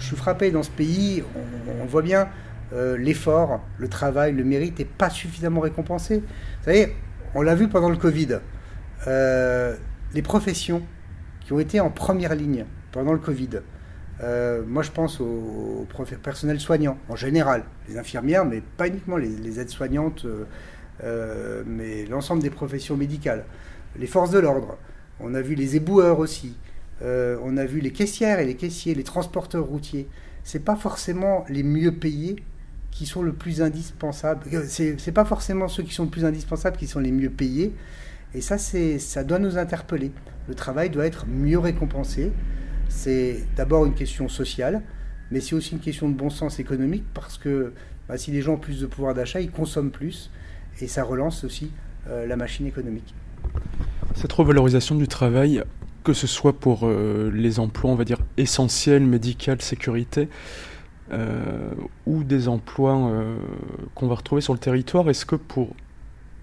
suis 0.00 0.16
frappé 0.16 0.50
dans 0.50 0.64
ce 0.64 0.70
pays, 0.70 1.22
on, 1.36 1.82
on 1.82 1.86
voit 1.86 2.02
bien, 2.02 2.28
euh, 2.72 2.96
l'effort, 2.96 3.60
le 3.78 3.88
travail, 3.88 4.32
le 4.32 4.44
mérite 4.44 4.78
n'est 4.78 4.84
pas 4.84 5.10
suffisamment 5.10 5.60
récompensé. 5.60 6.18
Vous 6.18 6.64
savez, 6.64 6.94
on 7.34 7.42
l'a 7.42 7.54
vu 7.54 7.68
pendant 7.68 7.90
le 7.90 7.96
Covid. 7.96 8.40
les 9.06 10.22
professions 10.22 10.82
qui 11.40 11.52
ont 11.52 11.60
été 11.60 11.78
en 11.80 11.90
première 11.90 12.34
ligne 12.34 12.64
pendant 12.92 13.12
le 13.12 13.18
Covid, 13.18 13.60
euh, 14.22 14.62
moi, 14.66 14.82
je 14.82 14.90
pense 14.90 15.20
aux, 15.20 15.86
personnels 16.22 16.60
soignants 16.60 16.98
en 17.08 17.16
général, 17.16 17.64
les 17.88 17.98
infirmières, 17.98 18.44
mais 18.44 18.62
pas 18.76 18.88
uniquement 18.88 19.16
les, 19.16 19.60
aides-soignantes, 19.60 20.24
euh, 20.24 20.44
euh, 21.04 21.62
mais 21.66 22.06
l'ensemble 22.06 22.42
des 22.42 22.50
professions 22.50 22.96
médicales, 22.96 23.44
les 23.98 24.06
forces 24.06 24.30
de 24.30 24.38
l'ordre. 24.38 24.78
On 25.20 25.34
a 25.34 25.42
vu 25.42 25.54
les 25.54 25.76
éboueurs 25.76 26.18
aussi. 26.18 26.56
on 27.02 27.56
a 27.56 27.64
vu 27.66 27.80
les 27.80 27.92
caissières 27.92 28.40
et 28.40 28.46
les 28.46 28.56
caissiers, 28.56 28.94
les 28.94 29.04
transporteurs 29.04 29.64
routiers. 29.64 30.08
C'est 30.44 30.64
pas 30.64 30.76
forcément 30.76 31.44
les 31.48 31.62
mieux 31.62 31.92
payés 31.92 32.36
qui 32.96 33.06
sont 33.06 33.22
le 33.22 33.32
plus 33.32 33.62
indispensables. 33.62 34.46
C'est 34.68 35.12
pas 35.12 35.24
forcément 35.24 35.68
ceux 35.68 35.82
qui 35.82 35.92
sont 35.92 36.04
le 36.04 36.10
plus 36.10 36.24
indispensables 36.24 36.76
qui 36.76 36.86
sont 36.86 37.00
les 37.00 37.12
mieux 37.12 37.30
payés. 37.30 37.74
Et 38.34 38.40
ça, 38.40 38.56
ça 38.58 39.24
doit 39.24 39.38
nous 39.38 39.58
interpeller. 39.58 40.12
Le 40.48 40.54
travail 40.54 40.90
doit 40.90 41.06
être 41.06 41.26
mieux 41.26 41.58
récompensé 41.58 42.32
c'est 42.88 43.44
d'abord 43.56 43.86
une 43.86 43.94
question 43.94 44.28
sociale, 44.28 44.82
mais 45.30 45.40
c'est 45.40 45.54
aussi 45.54 45.72
une 45.72 45.80
question 45.80 46.08
de 46.08 46.14
bon 46.14 46.30
sens 46.30 46.58
économique 46.58 47.04
parce 47.14 47.38
que 47.38 47.72
bah, 48.08 48.16
si 48.16 48.30
les 48.30 48.42
gens 48.42 48.54
ont 48.54 48.58
plus 48.58 48.80
de 48.80 48.86
pouvoir 48.86 49.14
d'achat, 49.14 49.40
ils 49.40 49.50
consomment 49.50 49.90
plus 49.90 50.30
et 50.80 50.86
ça 50.86 51.02
relance 51.02 51.44
aussi 51.44 51.70
euh, 52.08 52.26
la 52.26 52.36
machine 52.36 52.66
économique. 52.66 53.14
Cette 54.14 54.32
revalorisation 54.32 54.94
du 54.94 55.08
travail, 55.08 55.62
que 56.04 56.12
ce 56.12 56.26
soit 56.26 56.58
pour 56.58 56.80
euh, 56.84 57.30
les 57.34 57.58
emplois, 57.58 57.90
on 57.90 57.96
va 57.96 58.04
dire, 58.04 58.18
essentiels, 58.36 59.04
médical, 59.04 59.60
sécurité, 59.60 60.28
euh, 61.12 61.70
ou 62.06 62.24
des 62.24 62.48
emplois 62.48 63.10
qu'on 63.94 64.08
va 64.08 64.14
retrouver 64.14 64.40
sur 64.40 64.52
le 64.52 64.58
territoire, 64.58 65.08
est-ce 65.08 65.26
que 65.26 65.36
pour 65.36 65.74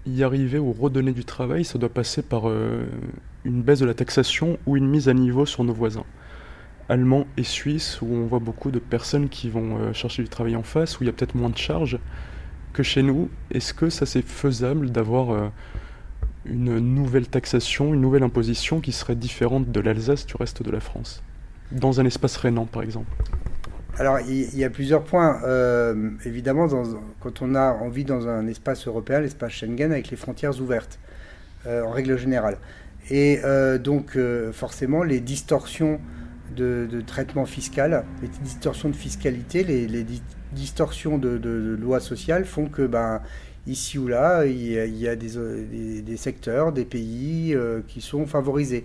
y 0.06 0.22
arriver 0.22 0.58
ou 0.58 0.72
redonner 0.72 1.12
du 1.12 1.24
travail, 1.24 1.64
ça 1.64 1.78
doit 1.78 1.88
passer 1.88 2.22
par 2.22 2.44
une 3.44 3.62
baisse 3.62 3.80
de 3.80 3.86
la 3.86 3.94
taxation 3.94 4.58
ou 4.66 4.76
une 4.76 4.88
mise 4.88 5.08
à 5.08 5.14
niveau 5.14 5.46
sur 5.46 5.64
nos 5.64 5.72
voisins? 5.74 6.04
Allemand 6.88 7.26
et 7.38 7.44
suisse, 7.44 8.00
où 8.02 8.06
on 8.06 8.26
voit 8.26 8.40
beaucoup 8.40 8.70
de 8.70 8.78
personnes 8.78 9.30
qui 9.30 9.48
vont 9.48 9.78
euh, 9.78 9.92
chercher 9.94 10.22
du 10.22 10.28
travail 10.28 10.54
en 10.54 10.62
face, 10.62 11.00
où 11.00 11.02
il 11.02 11.06
y 11.06 11.08
a 11.10 11.12
peut-être 11.12 11.34
moins 11.34 11.48
de 11.48 11.56
charges 11.56 11.98
que 12.74 12.82
chez 12.82 13.02
nous. 13.02 13.30
Est-ce 13.50 13.72
que 13.72 13.88
ça 13.88 14.04
c'est 14.04 14.22
faisable 14.22 14.90
d'avoir 14.90 15.30
euh, 15.30 15.48
une 16.44 16.78
nouvelle 16.78 17.26
taxation, 17.26 17.94
une 17.94 18.02
nouvelle 18.02 18.22
imposition 18.22 18.80
qui 18.80 18.92
serait 18.92 19.16
différente 19.16 19.72
de 19.72 19.80
l'Alsace 19.80 20.26
du 20.26 20.36
reste 20.36 20.62
de 20.62 20.70
la 20.70 20.80
France? 20.80 21.22
Dans 21.72 22.00
un 22.00 22.04
espace 22.04 22.36
rénan, 22.36 22.66
par 22.66 22.82
exemple 22.82 23.10
alors, 23.98 24.18
il 24.20 24.58
y 24.58 24.64
a 24.64 24.70
plusieurs 24.70 25.04
points. 25.04 25.40
Euh, 25.44 26.10
évidemment, 26.24 26.68
quand 27.20 27.42
on 27.42 27.54
a 27.54 27.72
envie 27.72 28.04
dans 28.04 28.28
un 28.28 28.46
espace 28.46 28.86
européen, 28.86 29.20
l'espace 29.20 29.52
Schengen, 29.52 29.92
avec 29.92 30.10
les 30.10 30.16
frontières 30.16 30.60
ouvertes, 30.60 30.98
en 31.66 31.90
règle 31.90 32.18
générale. 32.18 32.58
Et 33.10 33.40
donc, 33.82 34.18
forcément, 34.52 35.02
les 35.02 35.20
distorsions 35.20 36.00
de, 36.56 37.00
traitement 37.06 37.46
fiscal, 37.46 38.04
les 38.20 38.28
distorsions 38.42 38.88
de 38.88 38.96
fiscalité, 38.96 39.64
les, 39.64 40.06
distorsions 40.52 41.18
de, 41.18 41.38
de, 41.38 41.76
lois 41.80 42.00
sociales 42.00 42.44
font 42.44 42.66
que 42.66 42.86
ben, 42.86 43.22
ici 43.66 43.98
ou 43.98 44.08
là, 44.08 44.44
il 44.46 44.96
y 44.96 45.08
a, 45.08 45.16
des, 45.16 46.16
secteurs, 46.16 46.72
des 46.72 46.84
pays 46.84 47.54
euh, 47.54 47.80
qui 47.86 48.00
sont 48.00 48.26
favorisés. 48.26 48.84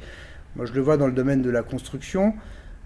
Moi, 0.55 0.65
je 0.65 0.73
le 0.73 0.81
vois 0.81 0.97
dans 0.97 1.07
le 1.07 1.13
domaine 1.13 1.41
de 1.41 1.49
la 1.49 1.63
construction. 1.63 2.33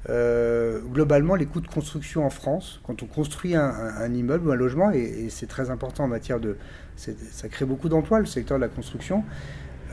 Euh, 0.10 0.82
globalement, 0.82 1.36
les 1.36 1.46
coûts 1.46 1.62
de 1.62 1.68
construction 1.68 2.26
en 2.26 2.30
France, 2.30 2.82
quand 2.86 3.04
on 3.04 3.06
construit 3.06 3.56
un, 3.56 4.14
immeuble 4.14 4.50
ou 4.50 4.52
un 4.52 4.56
logement, 4.56 4.92
et, 4.92 5.28
c'est 5.30 5.48
très 5.48 5.70
important 5.70 6.06
en 6.06 6.08
matière 6.08 6.40
de... 6.40 6.58
Ça 6.96 7.50
crée 7.50 7.66
beaucoup 7.66 7.90
d'emplois, 7.90 8.20
le 8.20 8.26
secteur 8.26 8.58
de 8.58 8.62
la 8.62 8.70
construction, 8.70 9.24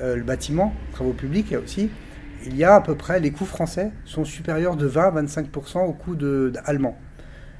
euh, 0.01 0.17
le 0.17 0.23
bâtiment, 0.23 0.75
travaux 0.93 1.13
publics 1.13 1.55
aussi, 1.63 1.91
il 2.47 2.57
y 2.57 2.65
a 2.65 2.75
à 2.75 2.81
peu 2.81 2.95
près, 2.95 3.21
les 3.21 3.31
coûts 3.31 3.45
français 3.45 3.93
sont 4.05 4.25
supérieurs 4.25 4.77
de 4.77 4.87
20 4.87 5.03
à 5.03 5.23
25% 5.23 5.87
aux 5.87 5.93
coûts 5.93 6.17
allemands. 6.65 6.99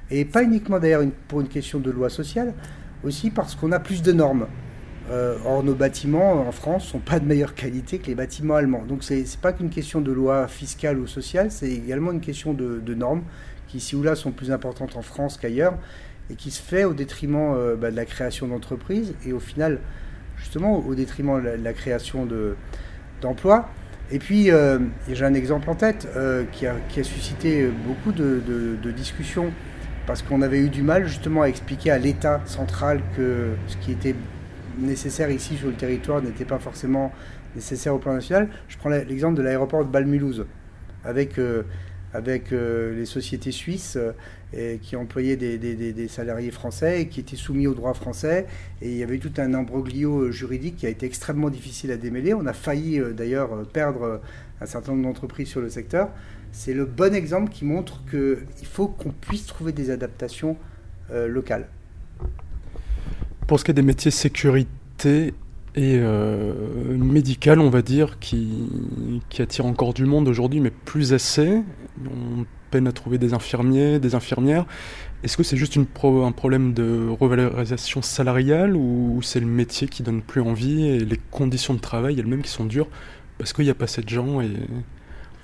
Et 0.09 0.25
pas 0.25 0.43
uniquement 0.43 0.79
d'ailleurs 0.79 1.03
pour 1.27 1.41
une 1.41 1.47
question 1.47 1.79
de 1.79 1.91
loi 1.91 2.09
sociale, 2.09 2.53
aussi 3.03 3.29
parce 3.29 3.55
qu'on 3.55 3.71
a 3.71 3.79
plus 3.79 4.01
de 4.01 4.11
normes. 4.11 4.47
Euh, 5.11 5.35
or, 5.45 5.61
nos 5.61 5.75
bâtiments 5.75 6.47
en 6.47 6.51
France 6.53 6.85
sont 6.85 6.99
pas 6.99 7.19
de 7.19 7.25
meilleure 7.25 7.53
qualité 7.53 7.99
que 7.99 8.07
les 8.07 8.15
bâtiments 8.15 8.55
allemands. 8.55 8.85
Donc, 8.87 9.03
c'est 9.03 9.17
n'est 9.17 9.25
pas 9.41 9.51
qu'une 9.51 9.69
question 9.69 9.99
de 9.99 10.11
loi 10.11 10.47
fiscale 10.47 10.99
ou 10.99 11.07
sociale, 11.07 11.51
c'est 11.51 11.69
également 11.69 12.11
une 12.11 12.21
question 12.21 12.53
de, 12.53 12.93
normes 12.93 13.23
qui, 13.67 13.77
ici 13.77 13.95
ou 13.95 14.03
là, 14.03 14.15
sont 14.15 14.31
plus 14.31 14.51
importantes 14.51 14.95
en 14.95 15.01
France 15.01 15.37
qu'ailleurs 15.37 15.73
et 16.29 16.35
qui 16.35 16.49
se 16.49 16.61
fait 16.61 16.85
au 16.85 16.93
détriment 16.93 17.53
euh, 17.55 17.75
bah, 17.75 17.91
de 17.91 17.95
la 17.97 18.05
création 18.05 18.47
d'entreprises 18.47 19.13
et 19.25 19.33
au 19.33 19.41
final, 19.41 19.79
justement, 20.37 20.77
au 20.77 20.95
détriment 20.95 21.41
de 21.43 21.49
la, 21.61 21.73
création 21.73 22.25
d'emplois. 23.21 23.67
Et 24.11 24.19
puis, 24.19 24.49
euh, 24.49 24.79
j'ai 25.09 25.25
un 25.25 25.33
exemple 25.33 25.69
en 25.69 25.75
tête 25.75 26.07
euh, 26.15 26.45
qui, 26.53 26.67
a, 26.67 26.75
suscité 27.03 27.67
beaucoup 27.85 28.13
de, 28.13 28.91
discussions 28.95 29.51
parce 30.07 30.21
qu'on 30.21 30.41
avait 30.41 30.59
eu 30.59 30.69
du 30.69 30.83
mal 30.83 31.05
justement 31.05 31.41
à 31.41 31.47
expliquer 31.47 31.91
à 31.91 31.97
l'État 31.97 32.41
central 32.45 33.01
que 33.17 33.49
ce 33.67 33.77
qui 33.77 33.91
était 33.91 34.15
nécessaire 34.79 35.31
ici 35.31 35.57
sur 35.57 35.67
le 35.67 35.75
territoire 35.75 36.21
n'était 36.21 36.45
pas 36.45 36.59
forcément 36.59 37.11
nécessaire 37.55 37.93
au 37.93 37.99
plan 37.99 38.13
national. 38.13 38.49
Je 38.67 38.77
prends 38.77 38.89
l'exemple 38.89 39.35
de 39.35 39.41
l'aéroport 39.41 39.85
de 39.85 39.89
Balmulhouse 39.89 40.45
avec 41.03 41.37
euh, 41.37 41.63
avec 42.13 42.51
euh, 42.51 42.93
les 42.93 43.05
sociétés 43.05 43.53
suisses 43.53 43.97
euh, 43.97 44.77
qui 44.81 44.97
employaient 44.97 45.37
des, 45.37 46.07
salariés 46.09 46.51
français 46.51 47.03
et 47.03 47.07
qui 47.07 47.21
étaient 47.21 47.37
soumis 47.37 47.67
au 47.67 47.73
droit 47.73 47.93
français. 47.93 48.47
Et 48.81 48.91
il 48.91 48.97
y 48.97 49.03
avait 49.03 49.17
tout 49.17 49.31
un 49.37 49.53
imbroglio 49.53 50.29
juridique 50.29 50.75
qui 50.75 50.85
a 50.85 50.89
été 50.89 51.05
extrêmement 51.05 51.49
difficile 51.49 51.89
à 51.89 51.95
démêler. 51.95 52.33
On 52.33 52.45
a 52.47 52.53
failli 52.53 53.01
d'ailleurs 53.13 53.65
perdre 53.71 54.19
un 54.59 54.65
certain 54.65 54.91
nombre 54.91 55.03
d'entreprises 55.03 55.47
sur 55.47 55.61
le 55.61 55.69
secteur. 55.69 56.09
C'est 56.51 56.73
le 56.73 56.83
bon 56.83 57.15
exemple 57.15 57.49
qui 57.49 57.63
montre 57.63 58.03
qu'il 58.09 58.67
faut 58.67 58.89
qu'on 58.89 59.11
puisse 59.11 59.45
trouver 59.45 59.71
des 59.71 59.89
adaptations 59.89 60.57
locales. 61.09 61.69
Pour 63.51 63.59
ce 63.59 63.65
qui 63.65 63.71
est 63.71 63.73
des 63.73 63.81
métiers 63.81 64.11
sécurité, 64.11 65.33
et 65.75 65.97
euh, 65.99 66.53
médical, 66.95 67.59
on 67.59 67.69
va 67.69 67.81
dire, 67.81 68.17
qui, 68.17 68.47
qui 69.27 69.41
attire 69.41 69.65
encore 69.65 69.93
du 69.93 70.05
monde 70.05 70.29
aujourd'hui, 70.29 70.61
mais 70.61 70.69
plus 70.69 71.11
assez. 71.11 71.61
On 72.05 72.45
peine 72.69 72.87
à 72.87 72.93
trouver 72.93 73.17
des 73.17 73.33
infirmiers, 73.33 73.99
des 73.99 74.15
infirmières. 74.15 74.65
Est-ce 75.25 75.35
que 75.35 75.43
c'est 75.43 75.57
juste 75.57 75.77
un 75.77 76.31
problème 76.31 76.73
de 76.73 77.09
revalorisation 77.09 78.01
salariale 78.01 78.73
ou, 78.77 79.19
c'est 79.21 79.41
le 79.41 79.47
métier 79.47 79.89
qui 79.89 80.01
donne 80.01 80.21
plus 80.21 80.39
envie 80.39 80.85
et 80.85 80.99
les 80.99 81.19
conditions 81.29 81.73
de 81.73 81.81
travail 81.81 82.17
elles-mêmes 82.17 82.43
qui 82.43 82.51
sont 82.51 82.63
dures 82.63 82.87
parce 83.37 83.51
qu'il 83.51 83.65
n'y 83.65 83.69
a 83.69 83.75
pas 83.75 83.83
assez 83.83 84.01
de 84.01 84.07
gens 84.07 84.39
et 84.39 84.49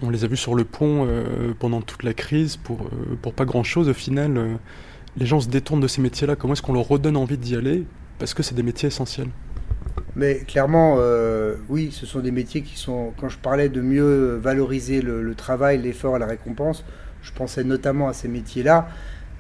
on 0.01 0.09
les 0.09 0.23
a 0.23 0.27
vus 0.27 0.37
sur 0.37 0.55
le 0.55 0.63
pont 0.63 1.05
euh, 1.05 1.53
pendant 1.59 1.81
toute 1.81 2.03
la 2.03 2.13
crise 2.13 2.55
pour, 2.55 2.83
euh, 2.83 3.17
pour 3.21 3.33
pas 3.33 3.43
grand-chose. 3.43 3.89
Au 3.89 3.93
final, 3.93 4.37
euh, 4.37 4.55
les 5.17 5.25
gens 5.25 5.39
se 5.39 5.49
détournent 5.49 5.81
de 5.81 5.87
ces 5.87 6.01
métiers-là. 6.01 6.35
Comment 6.35 6.53
est-ce 6.53 6.61
qu'on 6.61 6.73
leur 6.73 6.87
redonne 6.87 7.17
envie 7.17 7.37
d'y 7.37 7.55
aller 7.55 7.85
Parce 8.19 8.33
que 8.33 8.43
c'est 8.43 8.55
des 8.55 8.63
métiers 8.63 8.87
essentiels? 8.87 9.29
Mais 10.15 10.39
clairement, 10.39 10.95
euh, 10.99 11.55
oui, 11.69 11.91
ce 11.91 12.05
sont 12.05 12.19
des 12.19 12.31
métiers 12.31 12.61
qui 12.61 12.77
sont. 12.77 13.13
Quand 13.19 13.29
je 13.29 13.37
parlais 13.37 13.69
de 13.69 13.81
mieux 13.81 14.35
valoriser 14.35 15.01
le, 15.01 15.35
travail, 15.35 15.79
l'effort 15.79 16.15
et 16.15 16.19
la 16.19 16.25
récompense, 16.27 16.83
je 17.21 17.31
pensais 17.31 17.63
notamment 17.63 18.07
à 18.07 18.13
ces 18.13 18.27
métiers-là, 18.27 18.89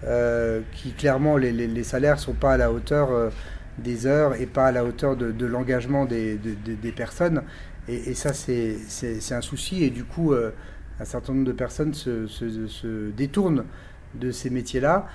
euh, 0.03 0.61
qui 0.73 0.91
clairement, 0.91 1.37
les, 1.37 1.83
salaires 1.83 2.15
ne 2.15 2.21
sont 2.21 2.33
pas 2.33 2.53
à 2.53 2.57
la 2.57 2.71
hauteur 2.71 3.11
euh, 3.11 3.29
des 3.77 4.05
heures 4.05 4.39
et 4.39 4.45
pas 4.45 4.67
à 4.67 4.71
la 4.71 4.83
hauteur 4.83 5.15
de, 5.15 5.45
l'engagement 5.45 6.05
des, 6.05 6.39
personnes. 6.95 7.43
Et, 7.87 8.15
ça, 8.15 8.33
c'est 8.33 8.77
un 9.31 9.41
souci. 9.41 9.83
Et 9.83 9.89
du 9.89 10.03
coup, 10.03 10.33
un 10.33 11.05
certain 11.05 11.33
nombre 11.33 11.45
de 11.45 11.53
personnes 11.53 11.93
se 11.93 13.09
détournent 13.15 13.63
de 14.15 14.31
ces 14.31 14.49
métiers-là. 14.49 15.07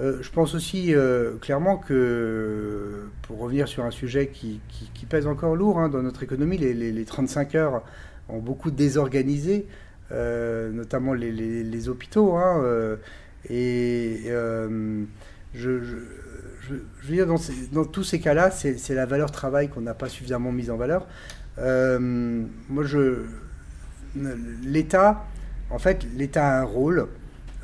Euh, 0.00 0.18
je 0.22 0.30
pense 0.30 0.54
aussi 0.54 0.94
euh, 0.94 1.36
clairement 1.40 1.76
que, 1.76 3.04
pour 3.22 3.38
revenir 3.38 3.68
sur 3.68 3.84
un 3.84 3.90
sujet 3.90 4.28
qui, 4.28 4.60
pèse 5.08 5.26
encore 5.26 5.56
lourd 5.56 5.78
hein, 5.78 5.88
dans 5.88 6.02
notre 6.02 6.22
économie, 6.22 6.56
les, 6.56 7.04
35 7.04 7.54
heures 7.56 7.82
ont 8.28 8.38
beaucoup 8.38 8.70
désorganisé, 8.70 9.66
euh, 10.12 10.70
notamment 10.70 11.12
les, 11.12 11.88
hôpitaux. 11.88 12.36
Hein, 12.36 12.64
et 13.48 14.30
je, 15.54 15.68
veux 16.68 16.84
dire, 17.08 17.26
dans, 17.72 17.84
tous 17.84 18.04
ces 18.04 18.20
cas-là, 18.20 18.50
c'est 18.50 18.94
la 18.94 19.06
valeur 19.06 19.30
travail 19.32 19.68
qu'on 19.68 19.82
n'a 19.82 19.94
pas 19.94 20.08
suffisamment 20.08 20.52
mise 20.52 20.70
en 20.70 20.76
valeur. 20.76 21.06
moi, 21.58 22.84
je. 22.84 23.24
L'État, 24.64 25.24
en 25.70 25.78
fait, 25.78 26.04
l'État 26.16 26.48
a 26.48 26.60
un 26.62 26.64
rôle 26.64 27.06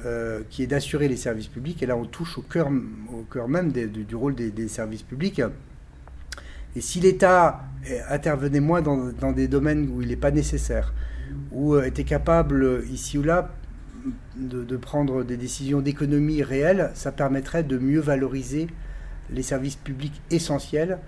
euh, 0.05 0.43
qui 0.51 0.63
est 0.63 0.67
d'assurer 0.67 1.09
les 1.09 1.17
services 1.17 1.47
publics. 1.47 1.83
Et 1.83 1.87
là, 1.87 1.97
on 1.97 2.05
touche 2.05 2.37
au 2.37 2.43
cœur, 2.43 2.69
au 3.11 3.23
cœur 3.23 3.49
même 3.49 3.73
du 3.73 4.15
rôle 4.15 4.35
des, 4.35 4.69
services 4.69 5.03
publics. 5.03 5.41
Et 6.77 6.83
si 6.83 7.01
l'État 7.01 7.65
intervenait 8.11 8.61
moins 8.61 8.83
dans, 8.83 9.33
des 9.33 9.49
domaines 9.49 9.89
où 9.89 10.03
il 10.03 10.09
n'est 10.09 10.17
pas 10.17 10.31
nécessaire, 10.31 10.93
ou 11.51 11.75
euh, 11.75 11.85
était 11.85 12.05
capable, 12.05 12.85
ici 12.93 13.17
ou 13.17 13.23
là, 13.23 13.55
de, 14.37 14.77
prendre 14.77 15.25
des 15.25 15.39
décisions 15.39 15.81
d'économie 15.81 16.43
réelles, 16.43 16.91
ça 16.93 17.11
permettrait 17.11 17.65
de 17.65 17.79
mieux 17.79 18.01
valoriser 18.01 18.67
les 19.31 19.43
services 19.43 19.77
publics 19.77 20.21
essentiels 20.31 20.99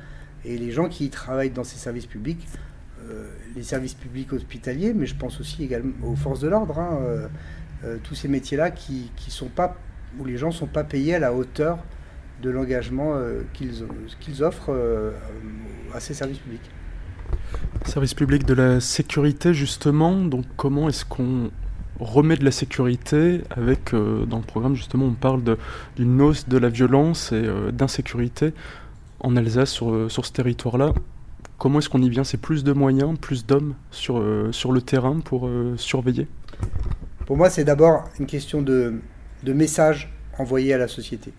Et 0.46 0.56
les 0.56 0.70
gens 0.70 0.88
qui 0.88 1.10
travaillent 1.10 1.50
dans 1.50 1.62
ces 1.62 1.76
services 1.76 2.06
publics, 2.06 2.48
les 3.54 3.62
services 3.62 3.94
publics 3.94 4.32
hospitaliers, 4.32 4.94
mais 4.94 5.06
je 5.06 5.14
pense 5.14 5.40
aussi 5.40 5.62
également 5.62 5.92
aux 6.04 6.16
forces 6.16 6.40
de 6.40 6.48
l'ordre, 6.48 6.78
hein, 6.78 7.28
tous 8.02 8.14
ces 8.14 8.28
métiers-là 8.28 8.70
qui, 8.70 9.10
qui 9.16 9.30
sont 9.30 9.48
pas, 9.48 9.76
où 10.18 10.24
les 10.24 10.36
gens 10.36 10.48
ne 10.48 10.52
sont 10.52 10.66
pas 10.66 10.84
payés 10.84 11.14
à 11.14 11.18
la 11.18 11.32
hauteur 11.32 11.78
de 12.42 12.50
l'engagement 12.50 13.14
qu'ils 13.52 14.42
offrent 14.42 14.72
à 15.94 16.00
ces 16.00 16.14
services 16.14 16.38
publics. 16.38 16.70
Service 17.84 18.14
public 18.14 18.44
de 18.44 18.54
la 18.54 18.80
sécurité, 18.80 19.54
justement, 19.54 20.24
donc 20.24 20.44
comment 20.56 20.88
est-ce 20.88 21.04
qu'on 21.04 21.50
remet 22.00 22.36
de 22.36 22.44
la 22.44 22.50
sécurité 22.50 23.42
avec, 23.50 23.92
euh, 23.94 24.24
dans 24.26 24.38
le 24.38 24.44
programme, 24.44 24.74
justement, 24.74 25.06
on 25.06 25.14
parle 25.14 25.42
d'une 25.96 26.20
hausse 26.20 26.48
de 26.48 26.58
la 26.58 26.68
violence 26.68 27.32
et 27.32 27.36
euh, 27.36 27.70
d'insécurité 27.72 28.52
en 29.20 29.36
Alsace, 29.36 29.70
sur, 29.70 29.90
euh, 29.90 30.08
sur 30.08 30.24
ce 30.24 30.32
territoire-là. 30.32 30.92
Comment 31.58 31.80
est-ce 31.80 31.88
qu'on 31.88 32.02
y 32.02 32.08
vient? 32.08 32.24
C'est 32.24 32.40
plus 32.40 32.62
de 32.62 32.72
moyens, 32.72 33.18
plus 33.18 33.46
d'hommes 33.46 33.74
sur, 33.90 34.22
sur 34.52 34.70
le 34.70 34.80
terrain 34.80 35.18
pour 35.18 35.50
surveiller? 35.76 36.28
Pour 37.28 37.36
moi, 37.36 37.50
c'est 37.50 37.64
d'abord 37.64 38.08
une 38.18 38.24
question 38.24 38.62
de, 38.62 39.02
message 39.44 40.10
envoyé 40.38 40.72
à 40.72 40.78
la 40.78 40.88
société. 40.88 41.34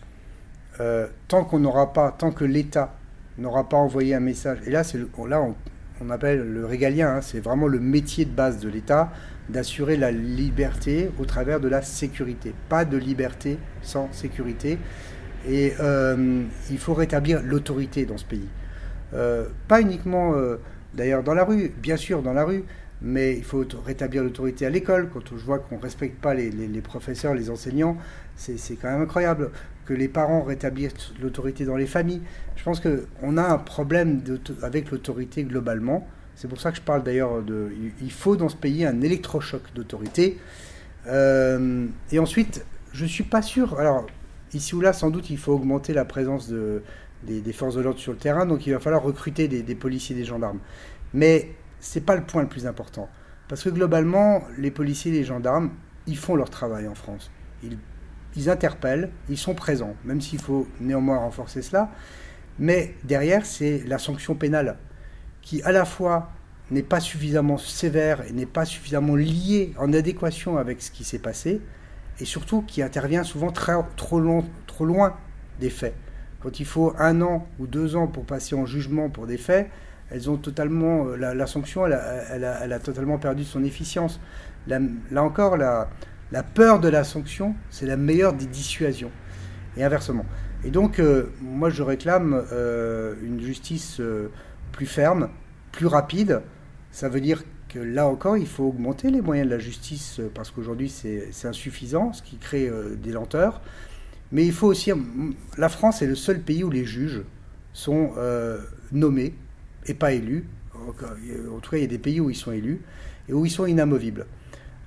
tant 1.28 1.44
qu'on 1.46 1.58
n'aura 1.58 1.94
pas, 1.94 2.12
tant 2.12 2.30
que 2.30 2.46
l'État 2.46 2.94
n'aura 3.40 3.68
pas 3.68 3.78
envoyé 3.78 4.14
un 4.14 4.20
message, 4.20 4.60
et 4.68 4.70
là, 4.70 4.84
là 5.28 5.42
on, 6.00 6.10
appelle 6.12 6.42
le 6.42 6.64
régalien, 6.64 7.16
hein, 7.16 7.22
c'est 7.22 7.40
vraiment 7.40 7.66
le 7.66 7.80
métier 7.80 8.26
de 8.26 8.30
base 8.30 8.60
de 8.60 8.70
l'État, 8.70 9.12
d'assurer 9.50 9.98
la 9.98 10.12
liberté 10.12 11.10
au 11.18 11.26
travers 11.26 11.60
de 11.60 11.68
la 11.68 11.82
sécurité. 11.82 12.54
Pas 12.70 12.86
de 12.86 12.98
liberté 12.98 13.58
sans 13.82 14.10
sécurité. 14.12 14.78
Et 15.48 15.74
euh, 15.80 16.44
il 16.70 16.78
faut 16.78 16.94
rétablir 16.94 17.42
l'autorité 17.42 18.06
dans 18.06 18.20
ce 18.20 18.26
pays. 18.26 18.48
Euh, 19.16 19.48
pas 19.68 19.82
uniquement, 19.82 20.36
euh, 20.36 20.58
d'ailleurs, 20.94 21.24
dans 21.24 21.34
la 21.34 21.46
rue, 21.46 21.74
bien 21.82 21.98
sûr, 21.98 22.22
dans 22.22 22.34
la 22.34 22.44
rue, 22.44 22.64
mais 23.02 23.36
il 23.38 23.44
faut 23.44 23.66
rétablir 23.86 24.24
l'autorité 24.24 24.66
à 24.66 24.70
l'école. 24.70 25.10
Quand 25.10 25.22
je 25.26 25.44
vois 25.44 25.60
qu'on 25.60 25.78
ne 25.78 25.82
respecte 25.82 26.20
pas 26.20 26.34
les, 26.34 26.82
professeurs, 26.82 27.34
les 27.34 27.50
enseignants, 27.50 27.98
c'est 28.36 28.76
quand 28.76 28.90
même 28.90 29.02
incroyable. 29.02 29.52
Que 29.86 29.94
les 29.94 30.08
parents 30.08 30.44
rétablissent 30.44 31.14
l'autorité 31.22 31.66
dans 31.66 31.76
les 31.76 31.88
familles. 31.88 32.22
Je 32.56 32.64
pense 32.64 32.80
qu'on 32.80 33.38
a 33.38 33.44
un 33.44 33.58
problème 33.58 34.22
avec 34.62 34.92
l'autorité 34.92 35.44
globalement. 35.44 36.08
C'est 36.36 36.48
pour 36.48 36.62
ça 36.62 36.72
que 36.72 36.78
je 36.78 36.82
parle 36.82 37.04
d'ailleurs 37.04 37.42
de. 37.42 37.70
Il 38.02 38.12
faut 38.12 38.36
dans 38.36 38.50
ce 38.50 38.56
pays 38.56 38.86
un 38.86 39.02
électrochoc 39.02 39.62
d'autorité. 39.74 40.38
Euh, 41.08 41.88
et 42.12 42.20
ensuite, 42.20 42.64
je 42.94 43.04
ne 43.04 43.10
suis 43.10 43.24
pas 43.24 43.42
sûr. 43.42 43.80
Alors, 43.80 44.06
ici 44.54 44.76
ou 44.76 44.82
là, 44.82 44.94
sans 44.94 45.10
doute, 45.10 45.32
il 45.32 45.38
faut 45.38 45.54
augmenter 45.54 45.94
la 45.94 46.06
présence 46.06 46.48
de, 46.50 46.84
des, 47.24 47.54
forces 47.54 47.76
de 47.76 47.82
l'ordre 47.82 48.00
sur 48.00 48.12
le 48.12 48.18
terrain. 48.20 48.46
Donc, 48.46 48.68
il 48.68 48.74
va 48.74 48.80
falloir 48.80 49.02
recruter 49.02 49.48
des 49.48 49.76
policiers, 49.76 50.16
des 50.16 50.26
gendarmes. 50.26 50.60
Mais 51.14 51.50
c'est 51.80 52.06
pas 52.06 52.16
le 52.16 52.24
point 52.24 52.42
le 52.42 52.48
plus 52.48 52.68
important. 52.68 53.10
Parce 53.48 53.64
que 53.64 53.70
globalement, 53.70 54.44
les 54.58 54.72
policiers 54.72 55.12
et 55.12 55.16
les 55.16 55.24
gendarmes, 55.24 55.72
ils 56.08 56.18
font 56.18 56.36
leur 56.36 56.50
travail 56.50 56.88
en 56.88 56.96
France. 56.96 57.32
Ils, 58.36 58.50
interpellent, 58.50 59.10
ils 59.28 59.38
sont 59.38 59.56
présents, 59.56 59.96
même 60.06 60.22
s'il 60.22 60.40
faut 60.40 60.68
néanmoins 60.80 61.18
renforcer 61.18 61.62
cela. 61.62 61.90
Mais 62.60 62.96
derrière, 63.04 63.46
c'est 63.46 63.84
la 63.88 63.98
sanction 63.98 64.36
pénale 64.36 64.78
qui, 65.42 65.62
à 65.64 65.72
la 65.72 65.86
fois, 65.86 66.32
n'est 66.72 66.84
pas 66.84 67.00
suffisamment 67.00 67.58
sévère 67.58 68.22
et 68.28 68.32
n'est 68.32 68.46
pas 68.46 68.66
suffisamment 68.66 69.16
liée 69.16 69.74
en 69.78 69.94
adéquation 69.94 70.58
avec 70.58 70.82
ce 70.82 70.92
qui 70.92 71.04
s'est 71.04 71.20
passé, 71.20 71.62
et 72.20 72.26
surtout 72.26 72.62
qui 72.62 72.84
intervient 72.84 73.24
souvent 73.24 73.52
trop, 73.52 74.20
long, 74.20 74.46
trop 74.68 74.86
loin 74.86 75.18
des 75.60 75.70
faits. 75.70 75.96
Quand 76.42 76.60
il 76.60 76.66
faut 76.66 76.94
un 76.98 77.22
an 77.22 77.48
ou 77.60 77.68
deux 77.68 77.96
ans 77.96 78.08
pour 78.08 78.26
passer 78.26 78.56
en 78.56 78.66
jugement 78.66 79.10
pour 79.10 79.26
des 79.26 79.38
faits, 79.38 79.70
elles 80.12 80.30
ont 80.30 80.38
totalement, 80.38 81.08
euh, 81.08 81.16
la, 81.16 81.48
sanction, 81.48 81.86
elle 81.86 81.94
a, 81.94 82.80
totalement 82.80 83.18
perdu 83.18 83.44
son 83.44 83.64
efficience. 83.64 84.20
là 84.68 85.24
encore, 85.24 85.58
la, 85.58 85.88
peur 86.54 86.80
de 86.80 86.90
la 86.90 87.04
sanction, 87.04 87.56
c'est 87.70 87.86
la 87.86 87.98
meilleure 87.98 88.34
des 88.34 88.46
dissuasions, 88.46 89.12
et 89.78 89.84
inversement. 89.84 90.26
Et 90.64 90.72
donc, 90.72 91.00
euh, 91.00 91.32
moi, 91.42 91.70
je 91.70 91.84
réclame 91.84 92.44
euh, 92.52 93.16
une 93.24 93.40
justice 93.40 94.02
plus 94.72 94.88
ferme, 94.88 95.30
plus 95.72 95.88
rapide. 95.88 96.42
Ça 96.92 97.08
veut 97.08 97.22
dire 97.22 97.44
que 97.70 97.80
là 97.80 98.08
encore, 98.08 98.36
il 98.36 98.48
faut 98.48 98.66
augmenter 98.66 99.12
les 99.12 99.22
moyens 99.22 99.48
de 99.48 99.54
la 99.54 99.60
justice, 99.60 100.20
parce 100.34 100.50
qu'aujourd'hui, 100.50 100.90
c'est 100.90 101.48
insuffisant, 101.48 102.14
ce 102.14 102.24
qui 102.24 102.38
crée 102.38 102.70
des 102.98 103.12
lenteurs. 103.12 103.62
Mais 104.32 104.44
il 104.46 104.54
faut 104.54 104.68
aussi... 104.68 104.92
La 105.58 105.70
France 105.70 106.02
est 106.02 106.08
le 106.08 106.16
seul 106.16 106.42
pays 106.42 106.64
où 106.64 106.72
les 106.72 106.86
juges 106.86 107.22
sont 107.74 108.14
nommés 108.92 109.36
pas 109.94 110.14
élus. 110.14 110.46
En 110.76 110.92
tout 110.92 111.06
cas, 111.72 111.78
il 111.78 111.82
y 111.82 111.84
a 111.84 111.88
des 111.88 111.98
pays 111.98 112.20
où 112.20 112.30
ils 112.30 112.36
sont 112.36 112.52
élus 112.52 112.82
et 113.28 113.34
où 113.34 113.46
ils 113.46 113.52
sont 113.52 113.66
inamovibles. 113.66 114.26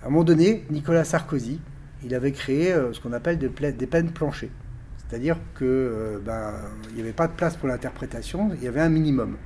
À 0.03 0.07
un 0.07 0.11
moment 0.11 0.25
donné, 0.25 0.65
Nicolas 0.71 1.05
Sarkozy, 1.05 1.61
il 2.05 2.15
avait 2.15 2.33
créé 2.33 2.73
euh, 2.73 2.93
ce 2.93 3.01
qu'on 3.01 3.13
appelle 3.13 3.39
des, 3.39 3.49
peines 3.87 4.11
planchées. 4.11 4.51
C'est-à-dire 4.97 5.37
qu'il 5.57 5.67
euh, 5.67 6.19
ben, 6.19 6.55
n'y 6.95 7.01
avait 7.01 7.13
pas 7.13 7.29
de 7.29 7.33
place 7.33 7.57
pour 7.57 7.69
l'interprétation, 7.69 8.51
il 8.57 8.65
y 8.65 8.69
avait 8.69 8.81
un 8.81 8.89
minimum. 8.89 9.37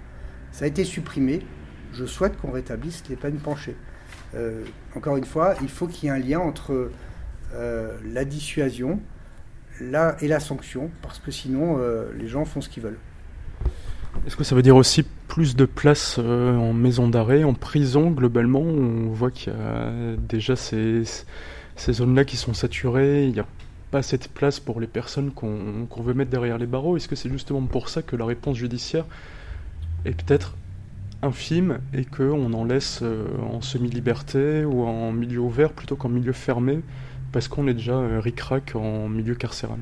Ça 0.53 0.65
a 0.65 0.69
été 0.69 0.85
supprimé. 0.85 1.41
Je 1.93 2.05
souhaite 2.07 2.39
qu'on 2.39 2.51
rétablisse 2.51 3.03
les 3.09 3.17
peines 3.17 3.37
planchées. 3.37 3.77
Euh, 4.35 4.65
encore 4.95 5.17
une 5.17 5.25
fois, 5.25 5.55
il 5.63 5.69
faut 5.69 5.87
qu'il 5.87 6.05
y 6.05 6.07
ait 6.09 6.15
un 6.15 6.19
lien 6.19 6.41
entre 6.41 6.91
la 8.05 8.27
dissuasion 8.27 9.01
et 9.81 10.29
la 10.29 10.41
sanction, 10.41 10.91
parce 11.01 11.19
que 11.19 11.31
sinon, 11.31 11.79
les 12.19 12.29
gens 12.29 12.45
font 12.45 12.61
ce 12.61 12.69
qu'ils 12.69 12.83
veulent. 12.83 12.99
Est-ce 14.27 14.37
que 14.37 14.45
ça 14.45 14.55
veut 14.55 14.63
dire 14.63 14.77
aussi 14.77 15.07
plus 15.29 15.57
de 15.57 15.65
place 15.65 16.17
euh, 16.19 16.57
en 16.57 16.73
maison 16.73 17.09
d'arrêt, 17.09 17.45
en 17.45 17.55
prison 17.55 18.11
globalement 18.11 18.61
On 18.61 19.11
voit 19.11 19.31
qu'il 19.31 19.53
y 19.53 19.57
a 19.57 19.91
déjà 20.17 20.57
ces, 20.57 21.05
zones-là 21.79 22.25
qui 22.25 22.37
sont 22.37 22.55
saturées, 22.55 23.25
il 23.25 23.33
n'y 23.33 23.41
a 23.41 23.47
pas 23.91 23.99
assez 23.99 24.19
de 24.19 24.29
place 24.29 24.61
pour 24.61 24.81
les 24.81 24.87
personnes 24.87 25.31
qu'on 25.33 25.87
veut 26.03 26.15
mettre 26.15 26.31
derrière 26.31 26.59
les 26.59 26.67
barreaux. 26.67 26.97
Est-ce 26.97 27.09
que 27.09 27.17
c'est 27.17 27.29
justement 27.29 27.63
pour 27.63 27.89
ça 27.89 28.03
que 28.03 28.17
la 28.17 28.25
réponse 28.25 28.57
judiciaire 28.57 29.05
est 30.05 30.13
peut-être 30.13 30.57
infime 31.23 31.79
et 31.95 32.05
qu'on 32.05 32.53
en 32.53 32.65
laisse 32.65 33.01
euh, 33.03 33.27
en 33.51 33.61
semi-liberté 33.61 34.65
ou 34.65 34.85
en 34.85 35.13
milieu 35.13 35.41
ouvert 35.41 35.73
plutôt 35.73 35.97
qu'en 35.97 36.09
milieu 36.09 36.33
fermé 36.33 36.81
parce 37.33 37.49
qu'on 37.49 37.67
est 37.69 37.75
déjà 37.75 37.95
euh, 37.95 38.21
ric-rac 38.21 38.77
en 38.77 39.09
milieu 39.09 39.35
carcéral? 39.35 39.79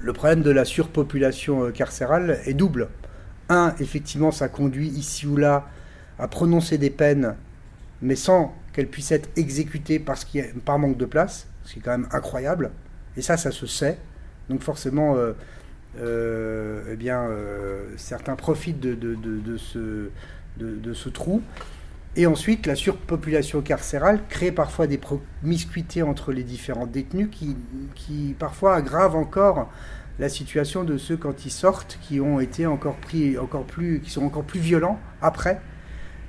Le 0.00 0.12
problème 0.12 0.42
de 0.42 0.50
la 0.50 0.64
surpopulation 0.64 1.70
carcérale 1.70 2.40
est 2.46 2.54
double 2.54 2.88
effectivement, 3.78 4.30
ça 4.30 4.48
conduit 4.48 4.88
ici 4.88 5.26
ou 5.26 5.36
là 5.36 5.66
à 6.18 6.28
prononcer 6.28 6.78
des 6.78 6.90
peines, 6.90 7.34
mais 8.00 8.16
sans 8.16 8.54
qu'elles 8.72 8.88
puissent 8.88 9.12
être 9.12 9.28
exécutées 9.36 9.98
parce 9.98 10.24
qu'il 10.24 10.40
y 10.40 10.44
a, 10.44 10.46
par 10.64 10.78
manque 10.78 10.96
de 10.96 11.06
place, 11.06 11.46
ce 11.64 11.74
qui 11.74 11.78
est 11.78 11.82
quand 11.82 11.92
même 11.92 12.08
incroyable. 12.12 12.70
Et 13.16 13.22
ça, 13.22 13.36
ça 13.36 13.50
se 13.50 13.66
sait. 13.66 13.98
Donc 14.48 14.62
forcément, 14.62 15.16
euh, 15.16 15.32
euh, 15.98 16.82
eh 16.90 16.96
bien, 16.96 17.22
euh, 17.22 17.84
certains 17.96 18.36
profitent 18.36 18.80
de, 18.80 19.56
ce, 19.56 21.08
trou. 21.10 21.42
Et 22.14 22.26
ensuite, 22.26 22.66
la 22.66 22.74
surpopulation 22.74 23.62
carcérale 23.62 24.20
crée 24.28 24.52
parfois 24.52 24.86
des 24.86 24.98
promiscuités 24.98 26.02
entre 26.02 26.32
les 26.32 26.44
différents 26.44 26.86
détenus 26.86 27.28
qui 27.30 28.36
parfois 28.38 28.76
aggravent 28.76 29.16
encore 29.16 29.70
la 30.18 30.28
situation 30.28 30.84
de 30.84 30.98
ceux 30.98 31.16
quand 31.16 31.46
ils 31.46 31.50
sortent 31.50 31.98
qui 32.02 32.20
ont 32.20 32.40
été 32.40 32.66
encore 32.66 32.96
pris 32.96 33.38
encore 33.38 33.64
plus 33.64 34.00
qui 34.00 34.10
sont 34.10 34.24
encore 34.24 34.44
plus 34.44 34.60
violents 34.60 34.98
après 35.20 35.60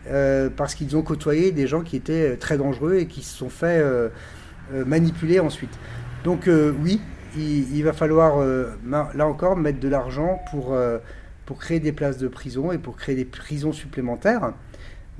euh, 0.08 0.50
parce 0.50 0.76
qu'ils 0.76 0.98
ont 0.98 1.02
côtoyé 1.02 1.52
des 1.54 1.66
gens 1.66 1.82
qui 1.82 1.96
étaient 1.96 2.36
très 2.36 2.58
dangereux 2.58 2.96
et 2.96 3.08
qui 3.08 3.22
se 3.22 3.38
sont 3.38 3.50
fait 3.50 3.80
euh, 3.80 4.10
euh, 4.74 4.84
manipuler 4.84 5.40
ensuite. 5.40 5.72
Donc 6.26 6.50
oui, 6.82 7.02
il, 7.38 7.84
va 7.84 7.92
falloir 7.92 8.38
là 8.86 9.28
encore 9.28 9.58
mettre 9.58 9.82
de 9.82 9.90
l'argent 9.90 10.42
pour 10.52 10.74
pour 11.46 11.58
créer 11.58 11.82
des 11.82 11.92
places 11.92 12.18
de 12.18 12.30
prison 12.30 12.72
et 12.72 12.78
pour 12.78 12.96
créer 12.96 13.16
des 13.16 13.26
prisons 13.26 13.74
supplémentaires. 13.74 14.54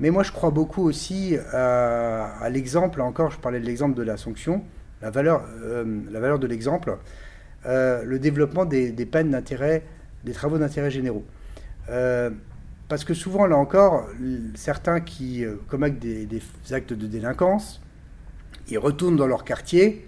Mais 0.00 0.08
moi 0.08 0.22
je 0.22 0.32
crois 0.32 0.48
beaucoup 0.48 0.82
aussi 0.82 1.36
à, 1.52 2.48
l'exemple, 2.48 3.02
encore 3.02 3.32
je 3.32 3.38
parlais 3.38 3.60
de 3.60 3.66
l'exemple 3.66 3.94
de 3.94 4.02
la 4.02 4.16
sanction, 4.16 4.64
la 5.02 5.10
valeur, 5.10 5.42
la 6.10 6.20
valeur 6.20 6.38
de 6.38 6.46
l'exemple. 6.46 6.96
Euh, 7.66 8.02
le 8.04 8.18
développement 8.18 8.66
des, 8.66 8.92
peines 9.06 9.30
d'intérêt, 9.30 9.84
des 10.24 10.32
travaux 10.32 10.58
d'intérêt 10.58 10.90
généraux. 10.90 11.24
Euh, 11.88 12.30
parce 12.88 13.04
que 13.04 13.14
souvent, 13.14 13.46
là 13.46 13.56
encore, 13.56 14.06
certains 14.54 15.00
qui 15.00 15.44
euh, 15.44 15.56
commettent 15.68 15.98
des, 15.98 16.28
actes 16.72 16.92
de 16.92 17.06
délinquance, 17.06 17.80
ils 18.68 18.78
retournent 18.78 19.16
dans 19.16 19.26
leur 19.26 19.44
quartier, 19.44 20.06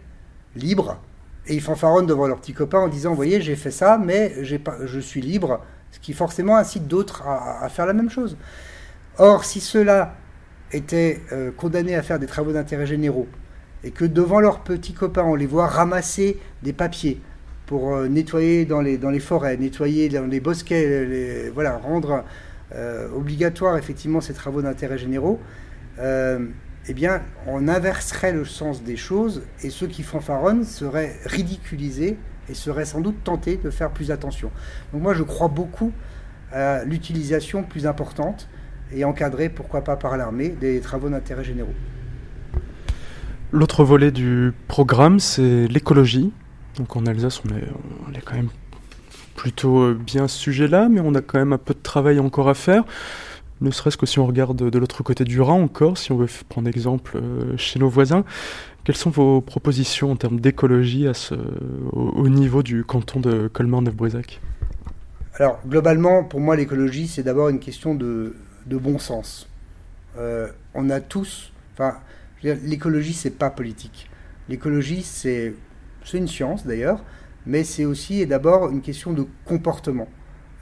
libre, 0.54 1.00
et 1.46 1.54
ils 1.54 1.62
fanfaronnent 1.62 2.06
devant 2.06 2.26
leurs 2.26 2.40
petits 2.40 2.52
copains 2.52 2.80
en 2.80 2.88
disant, 2.88 3.10
vous 3.10 3.16
voyez, 3.16 3.40
j'ai 3.40 3.56
fait 3.56 3.70
ça, 3.70 3.98
mais 3.98 4.34
pas, 4.62 4.76
je 4.84 5.00
suis 5.00 5.22
libre, 5.22 5.62
ce 5.92 5.98
qui 5.98 6.12
forcément 6.12 6.56
incite 6.56 6.86
d'autres 6.86 7.22
à, 7.26 7.68
faire 7.70 7.86
la 7.86 7.92
même 7.92 8.10
chose. 8.10 8.36
Or, 9.18 9.44
si 9.44 9.60
ceux-là 9.60 10.14
étaient 10.72 11.22
condamnés 11.56 11.94
à 11.94 12.02
faire 12.02 12.18
des 12.18 12.26
travaux 12.26 12.52
d'intérêt 12.52 12.86
généraux, 12.86 13.28
et 13.84 13.92
que 13.92 14.04
devant 14.04 14.40
leurs 14.40 14.60
petits 14.60 14.92
copains, 14.92 15.22
on 15.22 15.36
les 15.36 15.46
voit 15.46 15.68
ramasser 15.68 16.40
des 16.62 16.72
papiers, 16.72 17.20
pour 17.66 17.94
euh, 17.94 18.08
nettoyer 18.08 18.64
dans 18.64 18.80
les, 18.80 19.20
forêts, 19.20 19.56
nettoyer 19.56 20.08
dans 20.08 20.26
les 20.26 20.40
bosquets, 20.40 21.50
voilà, 21.52 21.76
rendre, 21.76 22.24
obligatoire 23.14 23.78
effectivement 23.78 24.20
ces 24.20 24.34
travaux 24.34 24.60
d'intérêt 24.60 24.98
généraux, 24.98 25.38
eh 25.98 26.94
bien, 26.94 27.22
on 27.46 27.68
inverserait 27.68 28.32
le 28.32 28.44
sens 28.44 28.82
des 28.82 28.96
choses 28.96 29.42
et 29.62 29.70
ceux 29.70 29.86
qui 29.86 30.02
fanfaronnent 30.02 30.64
seraient 30.64 31.16
ridiculisés 31.24 32.16
et 32.48 32.54
seraient 32.54 32.84
sans 32.84 33.00
doute 33.00 33.22
tentés 33.24 33.56
de 33.56 33.70
faire 33.70 33.90
plus 33.90 34.10
attention. 34.10 34.50
Donc 34.92 35.02
moi, 35.02 35.14
je 35.14 35.22
crois 35.22 35.48
beaucoup 35.48 35.92
à 36.52 36.84
l'utilisation 36.84 37.62
plus 37.62 37.86
importante 37.86 38.48
et 38.92 39.04
encadrée, 39.04 39.48
pourquoi 39.48 39.82
pas 39.82 39.96
par 39.96 40.16
l'armée, 40.16 40.50
des 40.50 40.80
travaux 40.80 41.08
d'intérêt 41.08 41.44
généraux. 41.44 41.74
L'autre 43.52 43.84
volet 43.84 44.10
du 44.10 44.52
programme, 44.68 45.18
c'est 45.18 45.66
l'écologie. 45.68 46.32
Donc 46.76 46.96
en 46.96 47.06
Alsace, 47.06 47.42
on 47.44 48.12
est, 48.12 48.20
quand 48.24 48.36
même 48.36 48.50
plutôt 49.34 49.94
bien 49.94 50.24
à 50.24 50.28
ce 50.28 50.38
sujet-là, 50.38 50.88
mais 50.88 51.00
on 51.00 51.14
a 51.14 51.20
quand 51.20 51.38
même 51.38 51.52
un 51.52 51.58
peu 51.58 51.74
de 51.74 51.82
travail 51.82 52.18
encore 52.18 52.48
à 52.48 52.54
faire 52.54 52.84
ne 53.60 53.70
serait-ce 53.70 53.96
que 53.96 54.06
si 54.06 54.18
on 54.18 54.26
regarde 54.26 54.70
de 54.70 54.78
l'autre 54.78 55.02
côté 55.02 55.24
du 55.24 55.40
Rhin 55.40 55.54
encore, 55.54 55.98
si 55.98 56.12
on 56.12 56.16
veut 56.16 56.28
prendre 56.48 56.68
exemple 56.68 57.16
euh, 57.16 57.56
chez 57.56 57.78
nos 57.78 57.88
voisins, 57.88 58.24
quelles 58.84 58.96
sont 58.96 59.10
vos 59.10 59.40
propositions 59.40 60.12
en 60.12 60.16
termes 60.16 60.40
d'écologie 60.40 61.08
au, 61.92 62.28
niveau 62.28 62.62
du 62.62 62.84
canton 62.84 63.18
de 63.18 63.48
Colmar-Neuf-Brézac 63.48 64.40
Alors, 65.34 65.58
globalement, 65.66 66.22
pour 66.22 66.40
moi, 66.40 66.54
l'écologie, 66.54 67.08
c'est 67.08 67.24
d'abord 67.24 67.48
une 67.48 67.58
question 67.58 67.94
de, 67.94 68.36
bon 68.66 68.98
sens. 68.98 69.48
Euh, 70.18 70.48
on 70.74 70.88
a 70.88 71.00
tous. 71.00 71.50
Enfin, 71.74 71.96
l'écologie, 72.42 73.12
c'est 73.12 73.30
pas 73.30 73.50
politique. 73.50 74.08
L'écologie, 74.48 75.02
c'est 75.02 75.54
une 76.14 76.28
science 76.28 76.66
d'ailleurs, 76.66 77.02
mais 77.46 77.64
c'est 77.64 77.84
aussi 77.84 78.20
et 78.20 78.26
d'abord 78.26 78.70
une 78.70 78.80
question 78.80 79.12
de 79.12 79.26
comportement. 79.44 80.08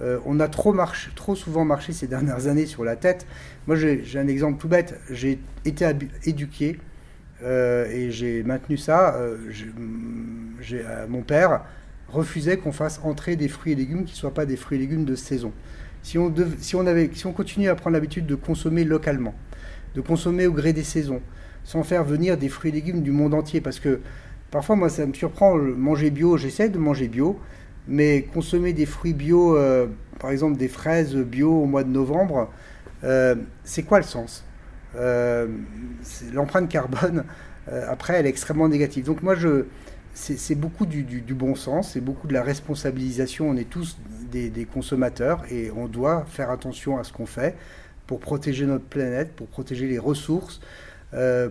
Euh, 0.01 0.19
on 0.27 0.41
a 0.41 0.49
trop, 0.49 0.73
marché, 0.73 1.11
trop 1.15 1.37
souvent 1.37 1.65
marché 1.65 1.93
ces 1.93 2.07
dernières 2.07 2.47
années 2.49 2.67
sur 2.67 2.85
la 2.85 2.97
tête. 2.97 3.27
Moi, 3.67 3.77
j'ai 3.77 4.19
un 4.19 4.27
exemple 4.27 4.61
tout 4.61 4.69
bête. 4.69 4.99
J'ai 5.11 5.39
été 5.65 5.89
éduqué 6.25 6.79
euh, 7.43 7.87
et 7.91 8.11
j'ai 8.11 8.43
maintenu 8.43 8.77
ça. 8.77 9.15
Euh, 9.17 9.39
mon 11.09 11.23
père 11.23 11.63
refusait 12.09 12.59
qu'on 12.59 12.73
fasse 12.73 13.01
entrer 13.03 13.37
des 13.37 13.49
fruits 13.49 13.73
et 13.73 13.77
légumes 13.77 14.05
qui 14.05 14.13
ne 14.13 14.19
soient 14.19 14.35
pas 14.35 14.47
des 14.47 14.57
fruits 14.57 14.79
et 14.79 14.81
légumes 14.81 15.05
de 15.05 15.15
saison. 15.15 15.53
Si 16.03 16.19
on, 16.19 16.33
on, 16.75 16.87
avait, 16.87 17.11
si 17.15 17.27
on 17.27 17.33
continuait 17.33 17.69
à 17.69 17.75
prendre 17.75 17.95
l'habitude 17.95 18.27
de 18.27 18.35
consommer 18.35 18.85
localement, 18.85 19.35
de 19.95 20.01
consommer 20.01 20.47
au 20.47 20.53
gré 20.53 20.73
des 20.73 20.85
saisons, 20.85 21.23
sans 21.63 21.83
faire 21.83 22.05
venir 22.05 22.37
des 22.37 22.49
fruits 22.49 22.71
et 22.71 22.75
légumes 22.75 23.03
du 23.03 23.11
monde 23.11 23.33
entier, 23.33 23.61
parce 23.61 23.81
que 23.81 24.01
parfois, 24.55 24.77
moi, 24.77 24.89
ça 24.89 25.05
me 25.05 25.13
surprend, 25.13 25.57
manger 25.57 26.11
bio, 26.11 26.37
j'essaie 26.37 26.69
de 26.69 26.79
manger 26.79 27.09
bio, 27.09 27.41
mais 27.89 28.23
consommer 28.33 28.73
des 28.73 28.87
fruits 28.87 29.13
bio, 29.13 29.57
euh, 29.57 29.89
par 30.21 30.31
exemple 30.31 30.57
des 30.57 30.69
fraises 30.69 31.17
bio 31.17 31.63
au 31.63 31.67
mois 31.67 31.83
de 31.83 31.89
novembre, 31.89 32.49
euh, 33.03 33.35
c'est 33.65 33.83
quoi 33.83 33.99
le 33.99 34.05
sens? 34.05 34.45
Euh, 34.95 35.49
L'empreinte 36.33 36.69
carbone, 36.69 37.25
après, 37.89 38.15
elle 38.15 38.27
est 38.27 38.29
extrêmement 38.29 38.69
négative. 38.69 39.05
Donc 39.05 39.23
moi, 39.23 39.35
je, 39.35 39.65
c'est 40.13 40.55
beaucoup 40.55 40.87
du, 40.87 41.35
bon 41.35 41.57
sens, 41.57 41.95
c'est 41.95 42.01
beaucoup 42.01 42.29
de 42.29 42.33
la 42.33 42.45
responsabilisation. 42.45 43.49
On 43.49 43.57
est 43.57 43.69
tous 43.69 43.99
des, 44.31 44.51
des, 44.51 44.67
consommateurs 44.67 45.43
et 45.51 45.73
on 45.77 45.89
doit 45.89 46.27
faire 46.29 46.51
attention 46.51 46.97
à 46.97 47.03
ce 47.03 47.13
qu'on 47.13 47.27
fait 47.27 47.57
pour 48.07 48.21
protéger 48.21 48.67
notre 48.67 48.85
planète, 48.85 49.33
pour 49.35 49.49
protéger 49.49 49.89
les 49.89 49.99
ressources, 49.99 50.61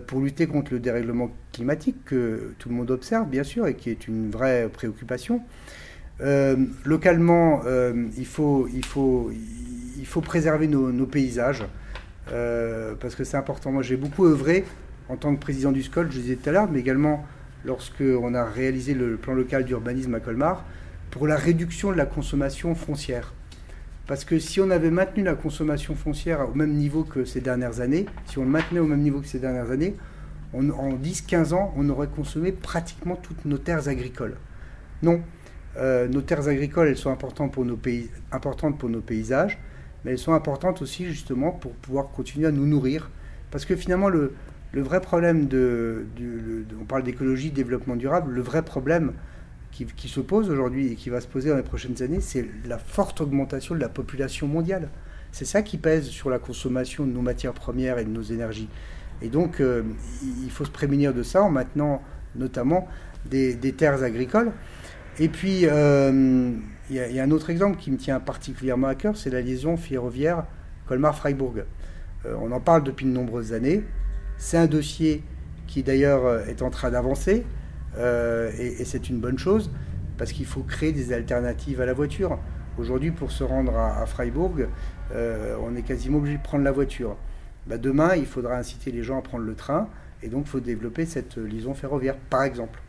pour 0.06 0.20
lutter 0.20 0.46
contre 0.46 0.72
le 0.74 0.78
dérèglement 0.78 1.30
climatique 1.52 2.04
que 2.04 2.54
tout 2.58 2.68
le 2.68 2.74
monde 2.74 2.90
observe, 2.90 3.28
bien 3.28 3.44
sûr, 3.44 3.66
et 3.66 3.74
qui 3.74 3.90
est 3.90 4.06
une 4.08 4.30
vraie 4.30 4.68
préoccupation. 4.72 5.40
Euh, 6.20 6.56
localement, 6.84 7.62
euh, 7.66 8.06
il, 8.16 8.26
faut, 8.26 8.68
préserver 10.22 10.68
nos, 10.68 11.06
paysages 11.06 11.64
euh, 12.32 12.94
parce 12.98 13.14
que 13.14 13.24
c'est 13.24 13.36
important. 13.36 13.72
Moi, 13.72 13.82
j'ai 13.82 13.96
beaucoup 13.96 14.26
œuvré 14.26 14.64
en 15.08 15.16
tant 15.16 15.34
que 15.34 15.40
président 15.40 15.72
du 15.72 15.82
SCOL, 15.82 16.10
je 16.10 16.18
disais 16.18 16.36
tout 16.36 16.48
à 16.48 16.52
l'heure, 16.52 16.70
mais 16.70 16.80
également 16.80 17.26
lorsqu'on 17.64 18.34
a 18.34 18.44
réalisé 18.44 18.94
le 18.94 19.16
plan 19.16 19.34
local 19.34 19.64
d'urbanisme 19.64 20.14
à 20.14 20.20
Colmar, 20.20 20.64
pour 21.10 21.26
la 21.26 21.36
réduction 21.36 21.92
de 21.92 21.96
la 21.96 22.06
consommation 22.06 22.74
foncière. 22.74 23.34
Parce 24.06 24.24
que 24.24 24.38
si 24.38 24.60
on 24.60 24.70
avait 24.70 24.90
maintenu 24.90 25.22
la 25.22 25.34
consommation 25.34 25.94
foncière 25.94 26.46
au 26.48 26.54
même 26.54 26.74
niveau 26.74 27.04
que 27.04 27.24
ces 27.24 27.40
dernières 27.40 27.80
années, 27.80 28.04
si 28.26 28.38
on 28.38 28.44
le 28.44 28.50
maintenait 28.50 28.80
au 28.80 28.86
même 28.86 29.00
niveau 29.00 29.20
que 29.20 29.26
ces 29.26 29.38
dernières 29.38 29.70
années, 29.70 29.94
en 30.52 30.62
10-15 30.62 31.54
ans, 31.54 31.74
on 31.76 31.88
aurait 31.88 32.08
consommé 32.08 32.52
pratiquement 32.52 33.16
toutes 33.16 33.44
nos 33.44 33.58
terres 33.58 33.88
agricoles. 33.88 34.36
Non, 35.02 35.20
euh, 35.76 36.06
nos 36.06 36.20
terres 36.20 36.48
agricoles, 36.48 36.88
elles 36.88 36.96
sont 36.96 37.10
importantes 37.10 37.52
pour, 37.52 37.64
nos 37.64 37.76
paysages, 37.76 39.58
mais 40.04 40.12
elles 40.12 40.18
sont 40.18 40.34
importantes 40.34 40.82
aussi 40.82 41.06
justement 41.06 41.50
pour 41.50 41.72
pouvoir 41.72 42.10
continuer 42.10 42.46
à 42.46 42.52
nous 42.52 42.66
nourrir. 42.66 43.10
Parce 43.50 43.64
que 43.64 43.74
finalement, 43.74 44.08
le, 44.08 44.34
vrai 44.74 45.00
problème 45.00 45.48
on 46.80 46.84
parle 46.84 47.02
d'écologie, 47.04 47.50
développement 47.50 47.96
durable, 47.96 48.32
le 48.32 48.42
vrai 48.42 48.62
problème 48.62 49.12
qui, 49.74 50.08
se 50.08 50.20
pose 50.20 50.50
aujourd'hui 50.50 50.92
et 50.92 50.94
qui 50.94 51.10
va 51.10 51.20
se 51.20 51.26
poser 51.26 51.50
dans 51.50 51.56
les 51.56 51.62
prochaines 51.62 52.00
années, 52.02 52.20
c'est 52.20 52.46
la 52.66 52.78
forte 52.78 53.20
augmentation 53.20 53.74
de 53.74 53.80
la 53.80 53.88
population 53.88 54.46
mondiale. 54.46 54.88
C'est 55.32 55.44
ça 55.44 55.62
qui 55.62 55.78
pèse 55.78 56.06
sur 56.06 56.30
la 56.30 56.38
consommation 56.38 57.04
de 57.04 57.12
nos 57.12 57.22
matières 57.22 57.54
premières 57.54 57.98
et 57.98 58.04
de 58.04 58.10
nos 58.10 58.22
énergies. 58.22 58.68
Et 59.20 59.28
donc, 59.28 59.60
euh, 59.60 59.82
il 60.44 60.50
faut 60.50 60.64
se 60.64 60.70
prémunir 60.70 61.12
de 61.12 61.24
ça 61.24 61.42
en 61.42 61.50
maintenant 61.50 62.02
notamment 62.36 62.88
des 63.26 63.56
terres 63.76 64.02
agricoles. 64.02 64.52
Et 65.18 65.28
puis, 65.28 65.60
euh, 65.64 66.52
il 66.90 66.96
y, 66.96 67.20
a 67.20 67.22
un 67.22 67.30
autre 67.30 67.50
exemple 67.50 67.78
qui 67.78 67.90
me 67.90 67.96
tient 67.96 68.20
particulièrement 68.20 68.88
à 68.88 68.94
cœur, 68.94 69.16
c'est 69.16 69.30
la 69.30 69.40
liaison 69.40 69.76
ferroviaire 69.76 70.44
Colmar-Freiburg. 70.86 71.64
Euh, 72.26 72.34
on 72.40 72.52
en 72.52 72.60
parle 72.60 72.84
depuis 72.84 73.06
de 73.06 73.10
nombreuses 73.10 73.52
années. 73.52 73.82
C'est 74.36 74.58
un 74.58 74.66
dossier 74.66 75.22
qui 75.66 75.82
d'ailleurs 75.82 76.48
est 76.48 76.62
en 76.62 76.70
train 76.70 76.90
d'avancer, 76.90 77.44
et, 77.98 78.84
c'est 78.84 79.08
une 79.08 79.18
bonne 79.18 79.38
chose, 79.38 79.70
parce 80.18 80.32
qu'il 80.32 80.46
faut 80.46 80.62
créer 80.62 80.92
des 80.92 81.12
alternatives 81.12 81.80
à 81.80 81.86
la 81.86 81.92
voiture. 81.92 82.38
Aujourd'hui, 82.78 83.10
pour 83.10 83.30
se 83.30 83.44
rendre 83.44 83.76
à, 83.76 84.04
Freiburg, 84.06 84.68
on 85.14 85.76
est 85.76 85.82
quasiment 85.82 86.18
obligé 86.18 86.38
de 86.38 86.42
prendre 86.42 86.64
la 86.64 86.72
voiture. 86.72 87.16
Bah, 87.66 87.78
demain, 87.78 88.14
il 88.16 88.26
faudra 88.26 88.56
inciter 88.56 88.90
les 88.90 89.02
gens 89.02 89.18
à 89.18 89.22
prendre 89.22 89.44
le 89.44 89.54
train, 89.54 89.88
et 90.22 90.28
donc 90.28 90.44
il 90.46 90.50
faut 90.50 90.60
développer 90.60 91.06
cette 91.06 91.36
liaison 91.36 91.74
ferroviaire, 91.74 92.16
par 92.30 92.42
exemple. 92.42 92.80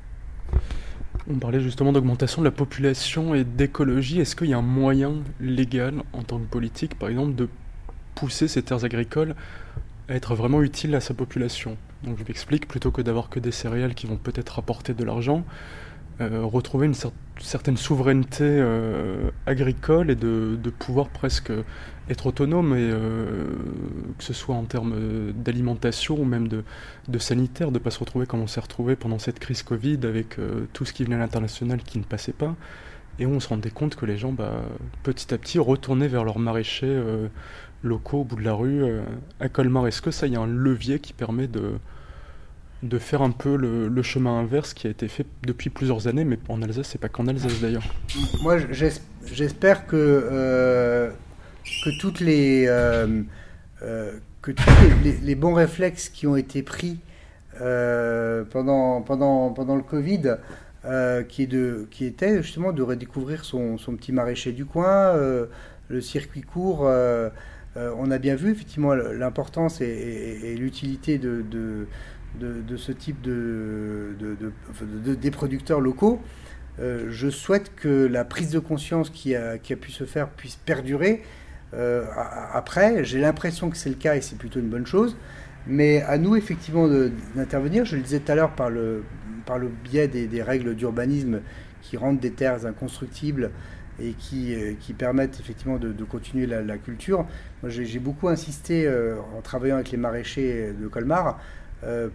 On 1.29 1.39
parlait 1.39 1.59
justement 1.59 1.91
d'augmentation 1.91 2.41
de 2.41 2.45
la 2.45 2.51
population 2.51 3.33
et 3.33 3.43
d'écologie. 3.43 4.19
Est-ce 4.19 4.35
qu'il 4.35 4.49
y 4.49 4.53
a 4.53 4.57
un 4.57 4.61
moyen 4.61 5.13
légal 5.39 5.95
en 6.13 6.21
tant 6.21 6.37
que 6.39 6.45
politique, 6.45 6.99
par 6.99 7.09
exemple, 7.09 7.33
de 7.35 7.49
pousser 8.13 8.47
ces 8.47 8.61
terres 8.61 8.85
agricoles 8.85 9.35
à 10.07 10.13
être 10.13 10.35
vraiment 10.35 10.61
utiles 10.61 10.93
à 10.93 10.99
sa 10.99 11.13
population? 11.13 11.77
Donc 12.03 12.17
je 12.19 12.23
m'explique, 12.23 12.67
plutôt 12.67 12.91
que 12.91 13.01
d'avoir 13.01 13.29
que 13.29 13.39
des 13.39 13.51
céréales 13.51 13.95
qui 13.95 14.05
vont 14.05 14.17
peut-être 14.17 14.59
apporter 14.59 14.93
de 14.93 15.03
l'argent, 15.03 15.43
euh, 16.21 16.45
retrouver 16.45 16.87
une 16.87 16.95
certaine 17.39 17.75
souveraineté 17.75 18.45
euh, 18.45 19.31
agricole 19.45 20.09
et 20.09 20.15
de, 20.15 20.57
pouvoir 20.79 21.09
presque 21.09 21.51
être 22.09 22.27
autonome, 22.27 22.73
et, 22.73 22.89
euh, 22.89 23.47
que 24.17 24.23
ce 24.23 24.31
soit 24.31 24.55
en 24.55 24.63
termes 24.63 25.33
d'alimentation 25.33 26.17
ou 26.17 26.23
même 26.23 26.47
de, 26.47 26.63
sanitaire, 27.19 27.69
de 27.71 27.79
ne 27.79 27.83
pas 27.83 27.91
se 27.91 27.99
retrouver 27.99 28.27
comme 28.27 28.39
on 28.39 28.47
s'est 28.47 28.61
retrouvé 28.61 28.95
pendant 28.95 29.19
cette 29.19 29.39
crise 29.39 29.61
Covid 29.61 29.99
avec 30.03 30.37
tout 30.71 30.85
ce 30.85 30.93
qui 30.93 31.03
venait 31.03 31.15
à 31.15 31.19
l'international 31.19 31.81
qui 31.83 31.97
ne 31.99 32.05
passait 32.05 32.33
pas. 32.33 32.55
Et 33.19 33.25
on 33.25 33.39
se 33.41 33.49
rendait 33.49 33.69
compte 33.69 33.95
que 33.95 34.05
les 34.05 34.17
gens, 34.17 34.31
bah, 34.31 34.61
petit 35.03 35.33
à 35.33 35.37
petit, 35.37 35.59
retournaient 35.59 36.07
vers 36.07 36.23
leurs 36.23 36.39
maraîchers 36.39 37.01
locaux 37.85 38.21
au 38.21 38.23
bout 38.23 38.35
de 38.35 38.43
la 38.43 38.53
rue 38.53 38.83
à 39.39 39.49
Colmar. 39.49 39.87
Est-ce 39.87 40.01
que 40.01 40.11
ça, 40.11 40.27
y 40.27 40.35
a 40.35 40.39
un 40.39 40.47
levier 40.47 40.99
qui 40.99 41.13
permet 41.13 41.47
de, 41.47 41.79
faire 42.99 43.21
un 43.21 43.31
peu 43.31 43.55
le, 43.55 44.01
chemin 44.01 44.39
inverse 44.39 44.73
qui 44.73 44.87
a 44.87 44.89
été 44.89 45.07
fait 45.07 45.25
depuis 45.43 45.69
plusieurs 45.69 46.07
années, 46.07 46.25
mais 46.25 46.37
en 46.49 46.61
Alsace, 46.61 46.89
c'est 46.89 46.97
pas 46.97 47.09
qu'en 47.09 47.27
Alsace 47.27 47.61
d'ailleurs. 47.61 47.83
Moi, 48.41 48.57
j'espère 48.71 49.87
que, 49.87 49.95
euh, 49.95 51.09
que 51.83 51.99
toutes 51.99 52.19
les, 52.19 52.65
euh, 52.67 53.21
euh, 53.81 54.11
que 54.41 54.51
tous 54.51 54.69
les, 55.23 55.35
bons 55.35 55.53
réflexes 55.53 56.09
qui 56.09 56.27
ont 56.27 56.35
été 56.35 56.63
pris 56.63 56.99
pendant, 57.57 59.03
le 59.07 59.81
Covid, 59.81 60.37
qui, 61.29 61.43
est 61.43 62.01
était 62.01 62.43
justement 62.43 62.71
de 62.71 62.83
redécouvrir 62.83 63.45
son, 63.45 63.77
son 63.77 63.95
petit 63.95 64.11
maraîcher 64.11 64.51
du 64.51 64.65
coin, 64.65 65.13
le 65.13 66.01
circuit 66.01 66.41
court. 66.41 66.89
On 67.75 68.09
a 68.09 68.17
bien 68.17 68.35
vu 68.35 68.51
effectivement 68.51 68.93
l'importance 68.93 69.81
et, 69.81 70.55
l'utilité 70.57 71.17
de 71.17 71.87
ce 72.77 72.91
type 72.91 73.21
de, 73.21 74.15
des 75.15 75.31
producteurs 75.31 75.81
locaux. 75.81 76.21
Euh, 76.79 77.07
je 77.09 77.29
souhaite 77.29 77.73
que 77.75 78.05
la 78.05 78.25
prise 78.25 78.51
de 78.51 78.59
conscience 78.59 79.09
qui 79.09 79.35
a, 79.35 79.57
pu 79.57 79.91
se 79.91 80.03
faire 80.03 80.29
puisse 80.29 80.55
perdurer. 80.55 81.23
Euh, 81.73 82.05
après, 82.53 83.03
j'ai 83.03 83.19
l'impression 83.19 83.69
que 83.69 83.77
c'est 83.77 83.89
le 83.89 83.95
cas 83.95 84.15
et 84.15 84.21
c'est 84.21 84.37
plutôt 84.37 84.59
une 84.59 84.69
bonne 84.69 84.85
chose. 84.85 85.15
Mais 85.67 86.01
à 86.01 86.17
nous, 86.17 86.35
effectivement, 86.35 86.87
d'intervenir. 87.35 87.85
Je 87.85 87.95
le 87.95 88.01
disais 88.01 88.19
tout 88.19 88.31
à 88.31 88.35
l'heure 88.35 88.51
par 88.51 88.69
le 88.69 89.03
biais 89.83 90.07
des, 90.07 90.43
règles 90.43 90.75
d'urbanisme 90.75 91.41
qui 91.81 91.97
rendent 91.97 92.19
des 92.19 92.31
terres 92.31 92.65
inconstructibles 92.65 93.51
et 94.01 94.11
qui, 94.11 94.55
qui 94.81 94.93
permettent 94.93 95.39
effectivement 95.39 95.77
de, 95.77 96.03
continuer 96.03 96.45
la, 96.45 96.77
culture. 96.77 97.25
Moi, 97.61 97.69
j'ai 97.69 97.99
beaucoup 97.99 98.27
insisté 98.27 98.89
en 99.35 99.41
travaillant 99.41 99.75
avec 99.75 99.91
les 99.91 99.97
maraîchers 99.97 100.73
de 100.77 100.87
Colmar 100.87 101.39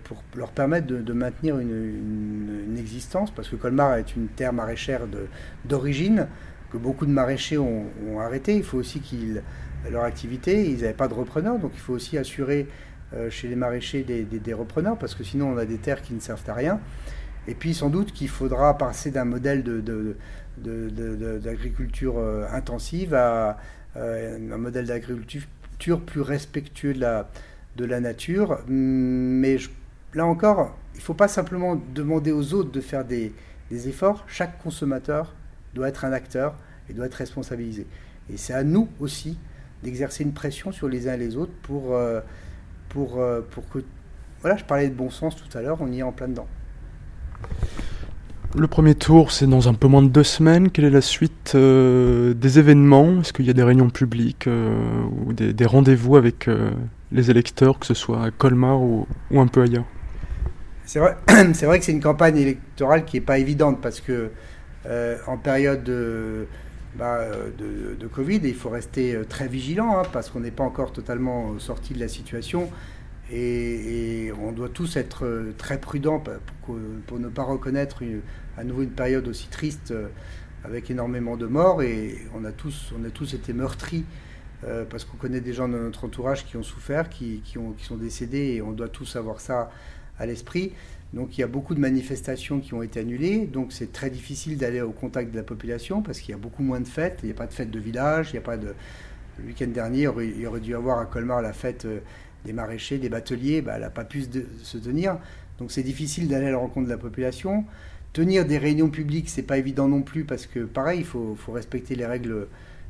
pour 0.05 0.23
leur 0.37 0.51
permettre 0.51 0.87
de, 0.89 1.13
maintenir 1.13 1.59
une, 1.59 2.77
existence, 2.79 3.31
parce 3.31 3.49
que 3.49 3.57
Colmar 3.57 3.95
est 3.95 4.15
une 4.15 4.29
terre 4.29 4.53
maraîchère 4.53 5.03
d'origine, 5.65 6.27
que 6.71 6.77
beaucoup 6.77 7.07
de 7.07 7.13
maraîchers 7.13 7.59
ont, 7.59 7.87
ont 8.09 8.21
arrêté. 8.21 8.57
Il 8.57 8.63
faut 8.63 8.79
aussi 8.79 9.01
qu'ils 9.01 9.43
leur 9.89 10.05
activité, 10.05 10.69
ils 10.69 10.81
n'avaient 10.81 10.93
pas 10.93 11.09
de 11.09 11.15
repreneurs, 11.15 11.59
donc 11.59 11.73
il 11.75 11.81
faut 11.81 11.95
aussi 11.95 12.19
assurer 12.19 12.67
euh, 13.15 13.31
chez 13.31 13.49
les 13.49 13.57
maraîchers 13.57 14.03
des, 14.05 14.53
repreneurs, 14.53 14.99
parce 14.99 15.15
que 15.15 15.25
sinon 15.25 15.53
on 15.55 15.57
a 15.57 15.65
des 15.65 15.79
terres 15.79 16.03
qui 16.03 16.13
ne 16.13 16.21
servent 16.21 16.49
à 16.49 16.55
rien. 16.55 16.81
Et 17.49 17.55
puis 17.55 17.75
sans 17.75 17.91
doute 17.91 18.13
qu'il 18.13 18.29
faudra 18.29 18.77
passer 18.77 19.11
d'un 19.11 19.25
modèle 19.25 19.65
d'agriculture 20.59 22.19
euh, 22.19 22.47
intensive 22.53 23.15
à 23.15 23.59
euh, 23.97 24.53
un 24.53 24.59
modèle 24.59 24.87
d'agriculture 24.87 26.01
plus 26.05 26.21
respectueux 26.21 26.95
de 26.95 27.85
la, 27.85 28.01
nature. 28.01 28.61
Mais 28.69 29.57
là 30.15 30.27
encore, 30.27 30.77
il 30.95 30.99
ne 30.99 31.03
faut 31.03 31.15
pas 31.15 31.29
simplement 31.29 31.81
demander 31.95 32.33
aux 32.33 32.53
autres 32.53 32.71
de 32.71 32.81
faire 32.81 33.05
des, 33.05 33.33
des 33.71 33.89
efforts. 33.89 34.25
Chaque 34.27 34.63
consommateur 34.63 35.35
doit 35.75 35.89
être 35.89 36.05
un 36.05 36.13
acteur 36.13 36.55
et 36.89 36.93
doit 36.93 37.07
être 37.07 37.15
responsabilisé. 37.15 37.87
Et 38.31 38.37
c'est 38.37 38.53
à 38.53 38.65
nous 38.65 38.89
aussi 39.01 39.39
d'exercer 39.83 40.25
une 40.25 40.35
pression 40.35 40.73
sur 40.73 40.89
les 40.89 41.09
uns 41.09 41.15
et 41.15 41.17
les 41.17 41.37
autres 41.37 41.55
pour, 41.63 41.95
euh, 41.95 42.21
pour, 42.91 43.19
pour 43.51 43.69
que... 43.71 43.79
Voilà, 44.43 44.57
je 44.57 44.65
parlais 44.65 44.89
de 44.89 44.95
bon 44.95 45.11
sens 45.11 45.37
tout 45.37 45.57
à 45.57 45.63
l'heure, 45.63 45.79
on 45.81 45.91
y 45.91 46.01
est 46.01 46.03
en 46.03 46.13
plein 46.13 46.29
dedans. 46.29 46.47
Le 48.57 48.67
premier 48.67 48.97
tour, 48.97 49.31
c'est 49.31 49.47
dans 49.47 49.69
un 49.69 49.75
peu 49.75 49.87
moins 49.87 50.03
de 50.03 50.09
deux 50.09 50.25
semaines. 50.25 50.71
Quelle 50.71 50.85
est 50.85 50.91
la 50.91 51.01
suite 51.01 51.53
euh, 51.55 52.35
des 52.35 52.59
événements? 52.59 53.21
Est-ce 53.21 53.33
qu'il 53.33 53.47
y 53.47 53.51
a 53.51 53.53
des 53.53 53.63
réunions 53.63 53.91
publiques 53.91 54.49
ou 54.49 55.33
des, 55.33 55.67
rendez-vous 55.67 56.17
avec 56.17 56.49
les 57.13 57.31
électeurs, 57.31 57.79
que 57.79 57.87
ce 57.87 57.95
soit 57.95 58.25
à 58.25 58.31
Colmar 58.31 58.81
ou, 58.81 59.07
un 59.35 59.47
peu 59.47 59.63
ailleurs? 59.63 59.85
C'est 60.85 60.99
vrai, 60.99 61.17
vrai 61.63 61.79
que 61.79 61.85
c'est 61.85 61.93
une 61.93 62.01
campagne 62.01 62.37
électorale 62.39 63.05
qui 63.05 63.17
n'est 63.17 63.25
pas 63.25 63.39
évidente 63.39 63.81
parce 63.81 64.01
que 64.01 64.31
en 65.29 65.37
période 65.37 65.85
de 65.85 66.49
bah, 66.97 67.19
euh, 67.21 67.51
de, 67.99 68.07
Covid 68.09 68.41
il 68.43 68.55
faut 68.55 68.69
rester 68.69 69.15
euh, 69.15 69.25
très 69.25 69.47
vigilant 69.47 69.99
hein, 69.99 70.03
parce 70.13 70.29
qu'on 70.29 70.41
n'est 70.41 70.51
pas 70.51 70.65
encore 70.65 70.93
totalement 70.93 71.53
euh, 71.53 71.59
sorti 71.61 71.95
de 71.95 72.01
la 72.01 72.09
situation 72.09 72.69
et, 73.33 74.33
on 74.43 74.53
doit 74.53 74.69
tous 74.69 74.97
être 74.97 75.53
très 75.59 75.79
prudents 75.79 76.23
pour, 76.63 77.19
ne 77.19 77.29
pas 77.29 77.43
reconnaître 77.43 78.03
à 78.57 78.65
nouveau 78.65 78.83
une 78.83 78.91
période 78.91 79.27
aussi 79.29 79.49
triste 79.49 79.93
avec 80.65 80.91
énormément 80.91 81.37
de 81.37 81.47
morts. 81.47 81.83
Et 81.83 82.19
on 82.35 82.45
a 82.45 82.53
tous, 82.53 82.93
on 82.99 83.05
a 83.05 83.11
tous 83.11 83.35
été 83.35 83.53
meurtris 83.53 84.05
parce 84.89 85.05
qu'on 85.05 85.17
connaît 85.17 85.41
des 85.41 85.53
gens 85.53 85.69
de 85.69 85.79
notre 85.79 86.05
entourage 86.05 86.47
qui 86.47 86.57
ont 86.57 86.63
souffert, 86.63 87.09
qui, 87.09 87.43
qui, 87.45 87.59
ont, 87.59 87.73
qui 87.73 87.85
sont 87.85 87.97
décédés 87.97 88.55
et 88.55 88.63
on 88.63 88.73
doit 88.73 88.89
tous 88.89 89.17
avoir 89.17 89.41
ça 89.41 89.71
à 90.19 90.27
l'esprit. 90.27 90.73
Donc 91.13 91.37
il 91.37 91.41
y 91.41 91.45
a 91.45 91.49
beaucoup 91.49 91.75
de 91.75 91.81
manifestations 91.81 92.61
qui 92.61 92.73
ont 92.75 92.83
été 92.83 93.01
annulées, 93.01 93.47
donc 93.47 93.73
c'est 93.73 93.93
très 93.93 94.11
difficile 94.11 94.57
d'aller 94.57 94.81
au 94.81 94.93
contact 94.93 95.33
de 95.33 95.37
la 95.37 95.43
population 95.43 96.03
parce 96.03 96.21
qu'il 96.21 96.31
y 96.31 96.35
a 96.35 96.39
beaucoup 96.39 96.63
moins 96.63 96.81
de 96.81 96.87
fêtes, 96.87 97.21
il 97.23 97.27
n'y 97.27 97.33
a 97.33 97.35
pas 97.35 97.47
de 97.47 97.53
fêtes 97.53 97.71
de 97.71 97.81
village, 97.81 98.31
il 98.31 98.35
n'y 98.35 98.39
a 98.39 98.43
pas 98.43 98.57
de... 98.57 98.75
Le 99.39 99.47
week-end 99.47 99.69
dernier, 99.69 100.07
il 100.21 100.41
y 100.41 100.47
aurait 100.47 100.61
dû 100.61 100.75
avoir 100.75 100.99
à 100.99 101.07
Colmar 101.07 101.41
la 101.41 101.55
fête 101.55 101.87
euh, 101.87 102.01
des 102.45 102.53
maraîchers, 102.53 102.99
des 102.99 103.09
bateliers, 103.09 103.63
bah, 103.63 103.73
elle 103.77 103.83
n'a 103.83 103.91
pas 103.91 104.05
pu 104.05 104.25
se 104.63 104.79
tenir, 104.79 105.19
donc 105.61 105.71
c'est 105.71 105.83
difficile 105.83 106.27
d'aller 106.27 106.47
à 106.47 106.51
la 106.51 106.57
rencontre 106.57 106.87
de 106.87 106.93
la 106.93 106.99
population. 106.99 107.65
Tenir 108.13 108.45
des 108.45 108.59
réunions 108.59 108.89
publiques, 108.89 109.29
c'est 109.29 109.43
pas 109.43 109.59
évident 109.59 109.87
non 109.87 110.03
plus 110.03 110.25
parce 110.25 110.47
que 110.47 110.61
pareil, 110.61 111.01
il 111.01 111.05
faut, 111.05 111.37
respecter 111.53 111.95
les 111.95 112.07
règles 112.07 112.49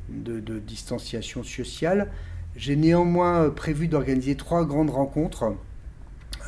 de, 0.09 0.59
distanciation 0.59 1.43
sociale. 1.43 2.11
J'ai 2.57 2.77
néanmoins 2.77 3.51
prévu 3.51 3.87
d'organiser 3.87 4.35
trois 4.35 4.65
grandes 4.65 4.91
rencontres 4.91 5.55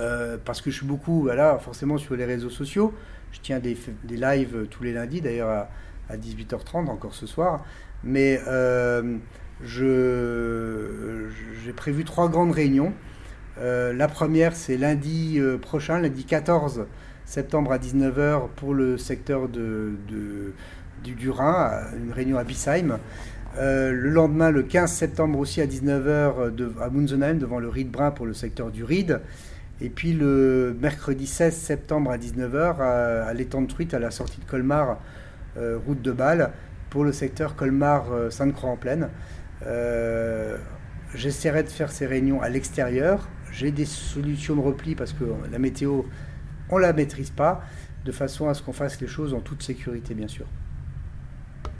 euh, 0.00 0.38
parce 0.42 0.62
que 0.62 0.70
je 0.70 0.76
suis 0.76 0.86
beaucoup, 0.86 1.22
voilà, 1.22 1.58
forcément 1.58 1.98
sur 1.98 2.16
les 2.16 2.24
réseaux 2.24 2.50
sociaux. 2.50 2.94
Je 3.32 3.40
tiens 3.40 3.58
des, 3.58 3.76
des 4.04 4.16
lives 4.16 4.66
tous 4.70 4.84
les 4.84 4.92
lundis, 4.92 5.20
d'ailleurs 5.20 5.66
à, 6.08 6.16
18h30, 6.16 6.88
encore 6.88 7.14
ce 7.14 7.26
soir. 7.26 7.64
Mais 8.04 8.40
euh, 8.46 9.18
j'ai 9.64 11.32
prévu 11.74 12.04
trois 12.04 12.28
grandes 12.28 12.52
réunions. 12.52 12.92
Euh, 13.58 13.92
la 13.92 14.08
première, 14.08 14.56
c'est 14.56 14.76
lundi 14.76 15.40
prochain, 15.60 16.00
lundi 16.00 16.24
14 16.24 16.86
septembre 17.24 17.72
à 17.72 17.78
19h 17.78 18.48
pour 18.56 18.74
le 18.74 18.98
secteur 18.98 19.48
du, 19.48 19.96
du, 21.04 21.30
Rhin, 21.30 21.70
une 21.96 22.12
réunion 22.12 22.38
à 22.38 22.44
Bissheim. 22.44 22.98
le 23.58 24.08
lendemain, 24.08 24.50
le 24.50 24.62
15 24.62 24.90
septembre 24.90 25.38
aussi 25.38 25.60
à 25.60 25.66
19h 25.66 26.80
à 26.80 26.90
Munzenheim, 26.90 27.38
devant 27.38 27.60
le 27.60 27.68
Ried 27.68 27.90
Brun 27.90 28.10
pour 28.10 28.26
le 28.26 28.34
secteur 28.34 28.70
du 28.70 28.84
Ried. 28.84 29.20
Et 29.82 29.88
puis 29.88 30.12
le 30.12 30.76
mercredi 30.80 31.26
16 31.26 31.56
septembre 31.56 32.12
à 32.12 32.16
19h, 32.16 32.80
à, 32.80 33.34
l'étang 33.34 33.62
de 33.62 33.66
Truite, 33.66 33.94
à 33.94 33.98
la 33.98 34.12
sortie 34.12 34.38
de 34.38 34.44
Colmar, 34.44 35.00
euh, 35.56 35.76
route 35.84 36.00
de 36.00 36.12
Bâle, 36.12 36.52
pour 36.88 37.02
le 37.02 37.10
secteur 37.10 37.56
Colmar-Sainte-Croix-en-Plaine. 37.56 39.08
Euh, 39.66 40.56
j'essaierai 41.14 41.62
de 41.62 41.68
faire 41.68 41.90
ces 41.92 42.06
réunions 42.06 42.40
à 42.40 42.48
l'extérieur. 42.48 43.28
J'ai 43.52 43.70
des 43.70 43.84
solutions 43.84 44.56
de 44.56 44.60
repli 44.60 44.94
parce 44.94 45.12
que 45.12 45.24
la 45.50 45.58
météo, 45.58 46.02
on 46.70 46.76
ne 46.76 46.82
la 46.82 46.92
maîtrise 46.92 47.30
pas, 47.30 47.62
de 48.04 48.12
façon 48.12 48.48
à 48.48 48.54
ce 48.54 48.62
qu'on 48.62 48.72
fasse 48.72 49.00
les 49.00 49.06
choses 49.06 49.34
en 49.34 49.40
toute 49.40 49.62
sécurité, 49.62 50.14
bien 50.14 50.28
sûr. 50.28 50.46